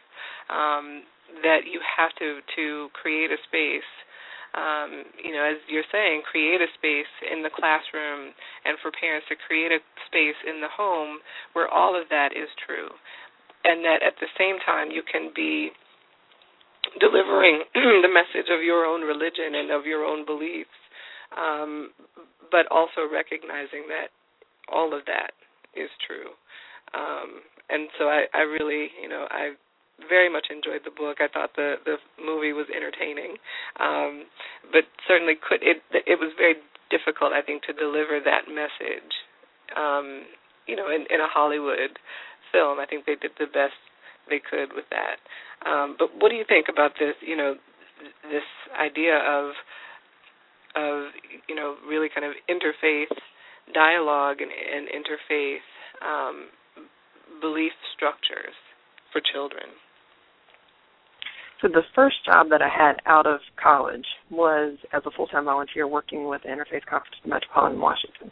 um 0.49 1.03
that 1.42 1.66
you 1.66 1.81
have 1.83 2.14
to 2.14 2.38
to 2.55 2.88
create 2.94 3.31
a 3.35 3.40
space 3.49 3.90
um, 4.55 5.07
you 5.23 5.31
know, 5.31 5.47
as 5.47 5.63
you're 5.71 5.87
saying, 5.93 6.23
create 6.27 6.61
a 6.61 6.71
space 6.75 7.11
in 7.31 7.43
the 7.43 7.55
classroom 7.55 8.35
and 8.67 8.75
for 8.83 8.91
parents 8.91 9.27
to 9.31 9.37
create 9.39 9.71
a 9.71 9.79
space 10.11 10.39
in 10.43 10.61
the 10.61 10.71
home 10.71 11.23
where 11.55 11.71
all 11.71 11.95
of 11.95 12.09
that 12.11 12.35
is 12.35 12.51
true. 12.67 12.91
And 13.63 13.85
that 13.85 14.03
at 14.03 14.19
the 14.19 14.31
same 14.35 14.59
time 14.67 14.91
you 14.91 15.03
can 15.07 15.31
be 15.35 15.71
delivering 16.99 17.63
the 17.75 18.11
message 18.11 18.51
of 18.51 18.63
your 18.65 18.85
own 18.85 19.03
religion 19.03 19.55
and 19.55 19.71
of 19.71 19.87
your 19.87 20.03
own 20.03 20.27
beliefs, 20.27 20.75
um, 21.39 21.91
but 22.51 22.67
also 22.71 23.07
recognizing 23.07 23.87
that 23.87 24.11
all 24.67 24.91
of 24.97 25.07
that 25.07 25.31
is 25.79 25.91
true. 26.03 26.35
Um, 26.91 27.47
and 27.69 27.87
so 27.99 28.11
I, 28.11 28.27
I 28.35 28.43
really, 28.43 28.91
you 29.01 29.09
know, 29.09 29.27
I 29.31 29.55
very 30.09 30.31
much 30.33 30.47
enjoyed 30.51 30.83
the 30.85 30.95
book. 30.95 31.19
I 31.21 31.29
thought 31.29 31.57
the 31.57 31.77
the 31.85 31.97
movie 32.23 32.53
was 32.53 32.67
entertaining, 32.75 33.37
um, 33.79 34.25
but 34.73 34.85
certainly 35.07 35.35
could 35.37 35.63
it 35.63 35.83
it 35.93 36.19
was 36.19 36.33
very 36.37 36.57
difficult 36.91 37.33
I 37.33 37.43
think 37.43 37.63
to 37.65 37.73
deliver 37.73 38.21
that 38.25 38.49
message. 38.49 39.15
Um, 39.77 40.27
you 40.67 40.77
know, 40.77 40.89
in, 40.91 41.07
in 41.11 41.21
a 41.21 41.31
Hollywood 41.31 41.99
film, 42.53 42.79
I 42.79 42.87
think 42.87 43.07
they 43.07 43.15
did 43.15 43.33
the 43.39 43.47
best 43.47 43.79
they 44.29 44.39
could 44.39 44.75
with 44.75 44.87
that. 44.91 45.19
Um, 45.67 45.97
but 45.99 46.11
what 46.19 46.31
do 46.31 46.37
you 46.37 46.45
think 46.47 46.67
about 46.71 46.93
this? 46.99 47.15
You 47.21 47.37
know, 47.37 47.55
this 48.31 48.47
idea 48.79 49.19
of 49.19 49.53
of 50.77 51.11
you 51.49 51.55
know 51.55 51.77
really 51.89 52.09
kind 52.09 52.27
of 52.27 52.33
interfaith 52.49 53.15
dialogue 53.75 54.39
and, 54.41 54.51
and 54.51 54.89
interfaith 54.89 55.67
um, 56.03 56.49
belief 57.41 57.73
structures 57.95 58.55
for 59.13 59.21
children. 59.21 59.67
So 61.61 61.68
the 61.68 61.83
first 61.94 62.16
job 62.25 62.49
that 62.51 62.62
I 62.62 62.68
had 62.68 62.94
out 63.05 63.27
of 63.27 63.40
college 63.62 64.07
was 64.31 64.79
as 64.92 65.03
a 65.05 65.11
full-time 65.11 65.44
volunteer 65.44 65.87
working 65.87 66.27
with 66.27 66.40
Interfaith 66.42 66.87
Conference 66.88 67.16
of 67.23 67.29
Metropolitan 67.29 67.81
Washington. 67.81 68.31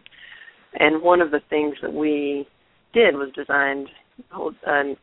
And 0.75 1.03
one 1.03 1.21
of 1.21 1.31
the 1.31 1.41
things 1.51 1.75
that 1.83 1.93
we 1.93 2.49
did 2.95 3.15
was 3.15 3.31
designed 3.35 3.89
a 4.67 4.97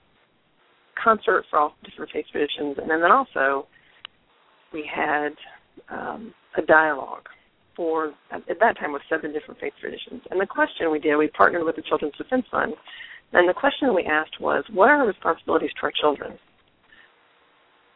concert 1.01 1.45
for 1.49 1.59
all 1.59 1.75
different 1.83 2.11
faith 2.11 2.25
traditions, 2.31 2.77
and 2.81 2.89
then 2.89 3.11
also 3.11 3.67
we 4.73 4.89
had 4.91 5.29
um, 5.89 6.33
a 6.57 6.61
dialogue 6.61 7.27
for 7.75 8.13
at 8.31 8.59
that 8.59 8.77
time 8.79 8.93
with 8.93 9.01
seven 9.09 9.33
different 9.33 9.59
faith 9.59 9.73
traditions. 9.79 10.21
And 10.31 10.39
the 10.39 10.45
question 10.45 10.91
we 10.91 10.99
did, 10.99 11.15
we 11.17 11.27
partnered 11.27 11.63
with 11.63 11.75
the 11.75 11.83
Children's 11.83 12.15
Defense 12.17 12.45
Fund, 12.49 12.73
and 13.33 13.49
the 13.49 13.53
question 13.53 13.93
we 13.93 14.05
asked 14.05 14.39
was, 14.39 14.63
what 14.73 14.89
are 14.89 15.01
our 15.01 15.07
responsibilities 15.07 15.71
to 15.79 15.83
our 15.83 15.93
children? 15.99 16.39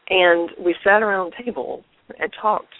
And 0.10 0.50
we 0.64 0.76
sat 0.84 1.02
around 1.04 1.32
the 1.32 1.44
table 1.44 1.84
and 2.20 2.32
talked 2.42 2.74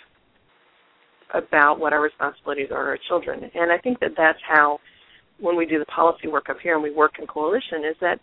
about 1.34 1.80
what 1.80 1.94
our 1.94 2.02
responsibilities 2.02 2.70
are 2.72 2.84
to 2.84 2.90
our 2.90 3.00
children. 3.08 3.50
And 3.54 3.72
I 3.72 3.78
think 3.78 4.00
that 4.00 4.12
that's 4.18 4.40
how, 4.48 4.80
when 5.40 5.56
we 5.56 5.66
do 5.66 5.80
the 5.80 5.86
policy 5.86 6.28
work 6.28 6.50
up 6.50 6.58
here 6.62 6.74
and 6.74 6.84
we 6.84 6.92
work 6.92 7.14
in 7.20 7.28
coalition, 7.28 7.86
is 7.88 7.96
that 8.02 8.20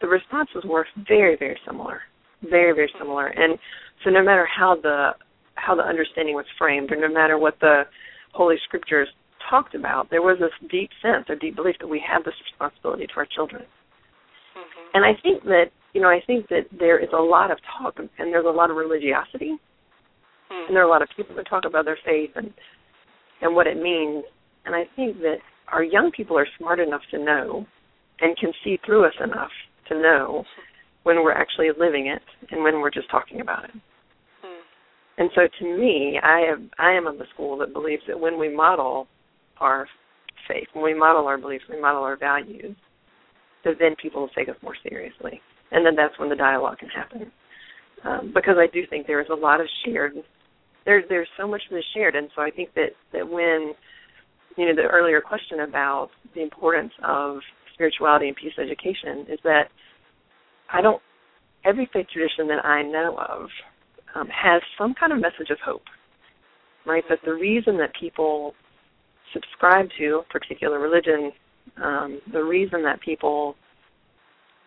the 0.00 0.08
responses 0.08 0.64
were 0.64 0.86
very, 1.08 1.36
very 1.36 1.58
similar, 1.66 2.00
very, 2.42 2.74
very 2.74 2.90
similar. 2.98 3.28
And 3.28 3.58
so, 4.04 4.10
no 4.10 4.22
matter 4.22 4.46
how 4.46 4.76
the 4.82 5.12
how 5.54 5.76
the 5.76 5.82
understanding 5.82 6.34
was 6.34 6.46
framed, 6.58 6.90
or 6.90 6.96
no 6.96 7.12
matter 7.12 7.38
what 7.38 7.54
the 7.60 7.82
Holy 8.32 8.56
Scriptures 8.64 9.06
talked 9.48 9.74
about, 9.74 10.10
there 10.10 10.22
was 10.22 10.38
this 10.40 10.70
deep 10.70 10.90
sense 11.00 11.26
or 11.28 11.36
deep 11.36 11.54
belief 11.54 11.76
that 11.80 11.86
we 11.86 12.02
have 12.06 12.24
this 12.24 12.34
responsibility 12.50 13.06
to 13.06 13.12
our 13.16 13.26
children. 13.26 13.62
Mm-hmm. 13.62 14.88
And 14.94 15.04
I 15.04 15.12
think 15.22 15.44
that 15.44 15.66
you 15.92 16.00
know, 16.00 16.08
I 16.08 16.20
think 16.26 16.48
that 16.48 16.66
there 16.78 16.98
is 16.98 17.10
a 17.12 17.20
lot 17.20 17.50
of 17.50 17.58
talk 17.78 17.98
and 17.98 18.32
there's 18.32 18.46
a 18.46 18.50
lot 18.50 18.70
of 18.70 18.76
religiosity, 18.76 19.58
Hmm. 20.52 20.66
and 20.68 20.76
there 20.76 20.82
are 20.82 20.86
a 20.86 20.90
lot 20.90 21.02
of 21.02 21.08
people 21.16 21.34
that 21.36 21.48
talk 21.48 21.64
about 21.64 21.84
their 21.84 21.98
faith 22.04 22.30
and 22.34 22.52
and 23.40 23.54
what 23.54 23.66
it 23.66 23.76
means. 23.76 24.24
And 24.64 24.74
I 24.74 24.84
think 24.94 25.18
that 25.20 25.38
our 25.68 25.82
young 25.82 26.12
people 26.12 26.38
are 26.38 26.46
smart 26.58 26.78
enough 26.78 27.02
to 27.10 27.18
know 27.18 27.66
and 28.20 28.36
can 28.36 28.52
see 28.62 28.78
through 28.84 29.04
us 29.04 29.14
enough 29.22 29.50
to 29.88 29.94
know 30.00 30.44
when 31.02 31.24
we're 31.24 31.32
actually 31.32 31.70
living 31.76 32.06
it 32.06 32.22
and 32.50 32.62
when 32.62 32.80
we're 32.80 32.90
just 32.90 33.10
talking 33.10 33.40
about 33.40 33.64
it. 33.64 33.74
Hmm. 34.42 34.62
And 35.18 35.30
so 35.34 35.48
to 35.58 35.64
me, 35.64 36.20
I 36.22 36.40
am 36.40 36.70
I 36.78 36.92
am 36.92 37.06
of 37.06 37.18
the 37.18 37.26
school 37.34 37.56
that 37.58 37.72
believes 37.72 38.02
that 38.06 38.18
when 38.18 38.38
we 38.38 38.54
model 38.54 39.08
our 39.58 39.88
faith, 40.46 40.68
when 40.74 40.84
we 40.84 40.94
model 40.94 41.26
our 41.26 41.38
beliefs, 41.38 41.64
we 41.68 41.80
model 41.80 42.02
our 42.02 42.16
values, 42.16 42.76
that 43.64 43.78
then 43.78 43.96
people 43.96 44.20
will 44.20 44.28
take 44.28 44.48
us 44.48 44.56
more 44.62 44.76
seriously. 44.88 45.40
And 45.72 45.84
then 45.84 45.96
that's 45.96 46.18
when 46.18 46.28
the 46.28 46.36
dialogue 46.36 46.78
can 46.78 46.88
happen. 46.88 47.32
Um, 48.04 48.32
because 48.34 48.56
I 48.58 48.66
do 48.72 48.86
think 48.88 49.06
there 49.06 49.20
is 49.20 49.28
a 49.30 49.34
lot 49.34 49.60
of 49.60 49.66
shared 49.84 50.14
there's 50.84 51.04
there's 51.08 51.28
so 51.38 51.46
much 51.46 51.62
that 51.70 51.78
is 51.78 51.84
shared 51.94 52.16
and 52.16 52.28
so 52.34 52.42
I 52.42 52.50
think 52.50 52.74
that, 52.74 52.90
that 53.12 53.28
when 53.28 53.74
you 54.56 54.66
know, 54.66 54.74
the 54.74 54.88
earlier 54.88 55.20
question 55.20 55.60
about 55.60 56.10
the 56.34 56.42
importance 56.42 56.92
of 57.04 57.38
spirituality 57.74 58.28
and 58.28 58.36
peace 58.36 58.52
education 58.58 59.26
is 59.32 59.38
that 59.44 59.68
I 60.72 60.80
don't 60.80 61.00
every 61.64 61.88
faith 61.92 62.06
tradition 62.12 62.48
that 62.48 62.64
I 62.64 62.82
know 62.82 63.16
of 63.18 63.48
um, 64.14 64.28
has 64.28 64.60
some 64.76 64.94
kind 64.98 65.12
of 65.12 65.20
message 65.20 65.50
of 65.50 65.58
hope, 65.64 65.84
right? 66.86 67.04
That 67.08 67.20
the 67.24 67.32
reason 67.32 67.78
that 67.78 67.92
people 67.98 68.54
subscribe 69.32 69.88
to 69.98 70.22
a 70.28 70.32
particular 70.32 70.78
religion, 70.78 71.32
um, 71.82 72.20
the 72.32 72.42
reason 72.42 72.82
that 72.82 73.00
people 73.00 73.54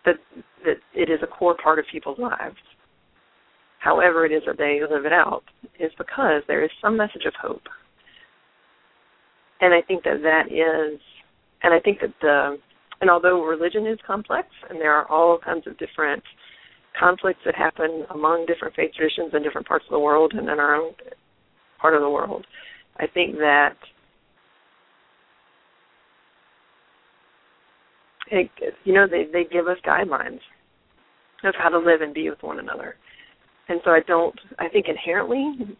that 0.06 0.16
that 0.64 0.76
it 0.94 1.10
is 1.10 1.20
a 1.22 1.26
core 1.26 1.56
part 1.62 1.78
of 1.78 1.84
people's 1.92 2.18
lives, 2.18 2.56
however 3.78 4.24
it 4.24 4.32
is 4.32 4.42
that 4.46 4.58
they 4.58 4.80
live 4.88 5.04
it 5.04 5.12
out, 5.12 5.44
is 5.78 5.92
because 5.98 6.42
there 6.48 6.64
is 6.64 6.70
some 6.80 6.96
message 6.96 7.24
of 7.26 7.34
hope. 7.40 7.62
And 9.60 9.72
I 9.72 9.80
think 9.80 10.04
that 10.04 10.22
that 10.22 10.46
is, 10.52 11.00
and 11.62 11.72
I 11.72 11.80
think 11.80 12.00
that 12.00 12.12
the, 12.20 12.58
and 13.00 13.10
although 13.10 13.42
religion 13.44 13.86
is 13.86 13.98
complex 14.06 14.48
and 14.68 14.80
there 14.80 14.92
are 14.92 15.10
all 15.10 15.38
kinds 15.38 15.66
of 15.66 15.78
different 15.78 16.22
conflicts 16.98 17.40
that 17.44 17.54
happen 17.54 18.04
among 18.10 18.46
different 18.46 18.74
faith 18.74 18.92
traditions 18.96 19.32
in 19.34 19.42
different 19.42 19.66
parts 19.66 19.84
of 19.86 19.92
the 19.92 19.98
world 19.98 20.32
and 20.34 20.48
in 20.48 20.58
our 20.58 20.74
own 20.74 20.92
part 21.80 21.94
of 21.94 22.00
the 22.00 22.10
world, 22.10 22.46
I 22.98 23.06
think 23.06 23.36
that 23.36 23.76
it, 28.30 28.50
you 28.84 28.92
know 28.92 29.06
they 29.06 29.24
they 29.32 29.44
give 29.44 29.66
us 29.68 29.78
guidelines 29.86 30.40
of 31.44 31.54
how 31.58 31.68
to 31.68 31.78
live 31.78 32.00
and 32.00 32.14
be 32.14 32.28
with 32.30 32.42
one 32.42 32.58
another. 32.58 32.96
And 33.68 33.80
so 33.84 33.90
I 33.90 34.00
don't 34.06 34.38
I 34.58 34.68
think 34.68 34.86
inherently 34.88 35.76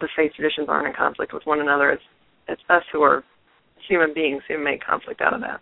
the 0.00 0.08
faith 0.16 0.32
traditions 0.34 0.68
aren't 0.68 0.86
in 0.88 0.94
conflict 0.94 1.32
with 1.32 1.44
one 1.44 1.60
another. 1.60 1.90
It's 1.90 2.02
it's 2.48 2.62
us 2.68 2.82
who 2.92 3.02
are 3.02 3.24
human 3.88 4.14
beings 4.14 4.42
who 4.48 4.62
make 4.62 4.84
conflict 4.84 5.20
out 5.20 5.34
of 5.34 5.40
that. 5.40 5.60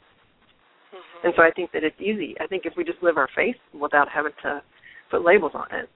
Mhm. 0.95 1.25
And 1.25 1.35
so 1.37 1.43
I 1.43 1.51
think 1.51 1.73
that 1.73 1.85
it's 1.85 2.01
easy. 2.01 2.37
I 2.41 2.47
think 2.47 2.67
if 2.67 2.77
we 2.77 2.85
just 2.85 3.03
live 3.03 3.17
our 3.17 3.29
faith 3.35 3.57
without 3.73 4.09
having 4.09 4.33
to 4.43 4.63
put 5.11 5.25
labels 5.25 5.53
on 5.55 5.67
it, 5.73 5.89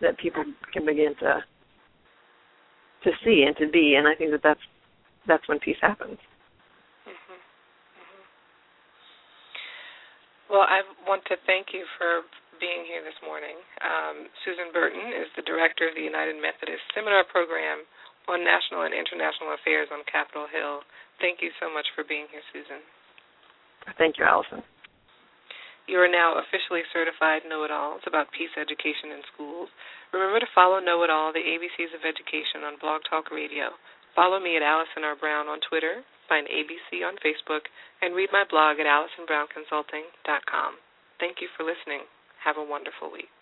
that 0.00 0.18
people 0.18 0.44
can 0.72 0.84
begin 0.86 1.14
to 1.20 1.44
to 3.04 3.10
see 3.24 3.44
and 3.46 3.56
to 3.56 3.68
be. 3.68 3.96
And 3.96 4.06
I 4.06 4.14
think 4.14 4.30
that 4.30 4.42
that's 4.42 4.60
that's 5.26 5.46
when 5.48 5.58
peace 5.60 5.78
happens. 5.80 6.18
Well, 10.52 10.68
I 10.68 10.84
want 11.08 11.24
to 11.32 11.40
thank 11.48 11.72
you 11.72 11.88
for 11.96 12.28
being 12.60 12.84
here 12.84 13.00
this 13.00 13.16
morning. 13.24 13.56
Um, 13.80 14.28
Susan 14.44 14.68
Burton 14.68 15.16
is 15.16 15.32
the 15.32 15.40
director 15.48 15.88
of 15.88 15.96
the 15.96 16.04
United 16.04 16.36
Methodist 16.36 16.84
Seminar 16.92 17.24
Program 17.24 17.80
on 18.28 18.44
National 18.44 18.84
and 18.84 18.92
International 18.92 19.56
Affairs 19.56 19.88
on 19.88 20.04
Capitol 20.04 20.44
Hill. 20.44 20.84
Thank 21.24 21.40
you 21.40 21.48
so 21.56 21.72
much 21.72 21.88
for 21.96 22.04
being 22.04 22.28
here, 22.28 22.44
Susan. 22.52 22.84
Thank 23.96 24.20
you, 24.20 24.28
Allison. 24.28 24.60
You 25.88 26.04
are 26.04 26.12
now 26.12 26.36
officially 26.36 26.84
certified 26.92 27.48
Know 27.48 27.64
It 27.64 27.72
Alls 27.72 28.04
about 28.04 28.28
peace 28.36 28.52
education 28.54 29.10
in 29.10 29.24
schools. 29.32 29.72
Remember 30.12 30.38
to 30.38 30.52
follow 30.52 30.84
Know 30.84 31.00
It 31.02 31.08
All, 31.08 31.32
the 31.32 31.42
ABCs 31.42 31.96
of 31.96 32.04
Education 32.04 32.68
on 32.68 32.76
Blog 32.76 33.00
Talk 33.08 33.32
Radio. 33.32 33.72
Follow 34.14 34.36
me 34.36 34.60
at 34.60 34.62
Allison 34.62 35.02
R. 35.02 35.16
Brown 35.16 35.48
on 35.48 35.64
Twitter, 35.64 36.04
find 36.32 36.48
ABC 36.48 37.04
on 37.04 37.20
Facebook, 37.20 37.68
and 38.00 38.16
read 38.16 38.32
my 38.32 38.44
blog 38.48 38.80
at 38.80 38.88
AllisonBrownConsulting.com. 38.88 40.72
Thank 41.20 41.44
you 41.44 41.48
for 41.54 41.62
listening. 41.62 42.08
Have 42.42 42.56
a 42.56 42.64
wonderful 42.64 43.12
week. 43.12 43.41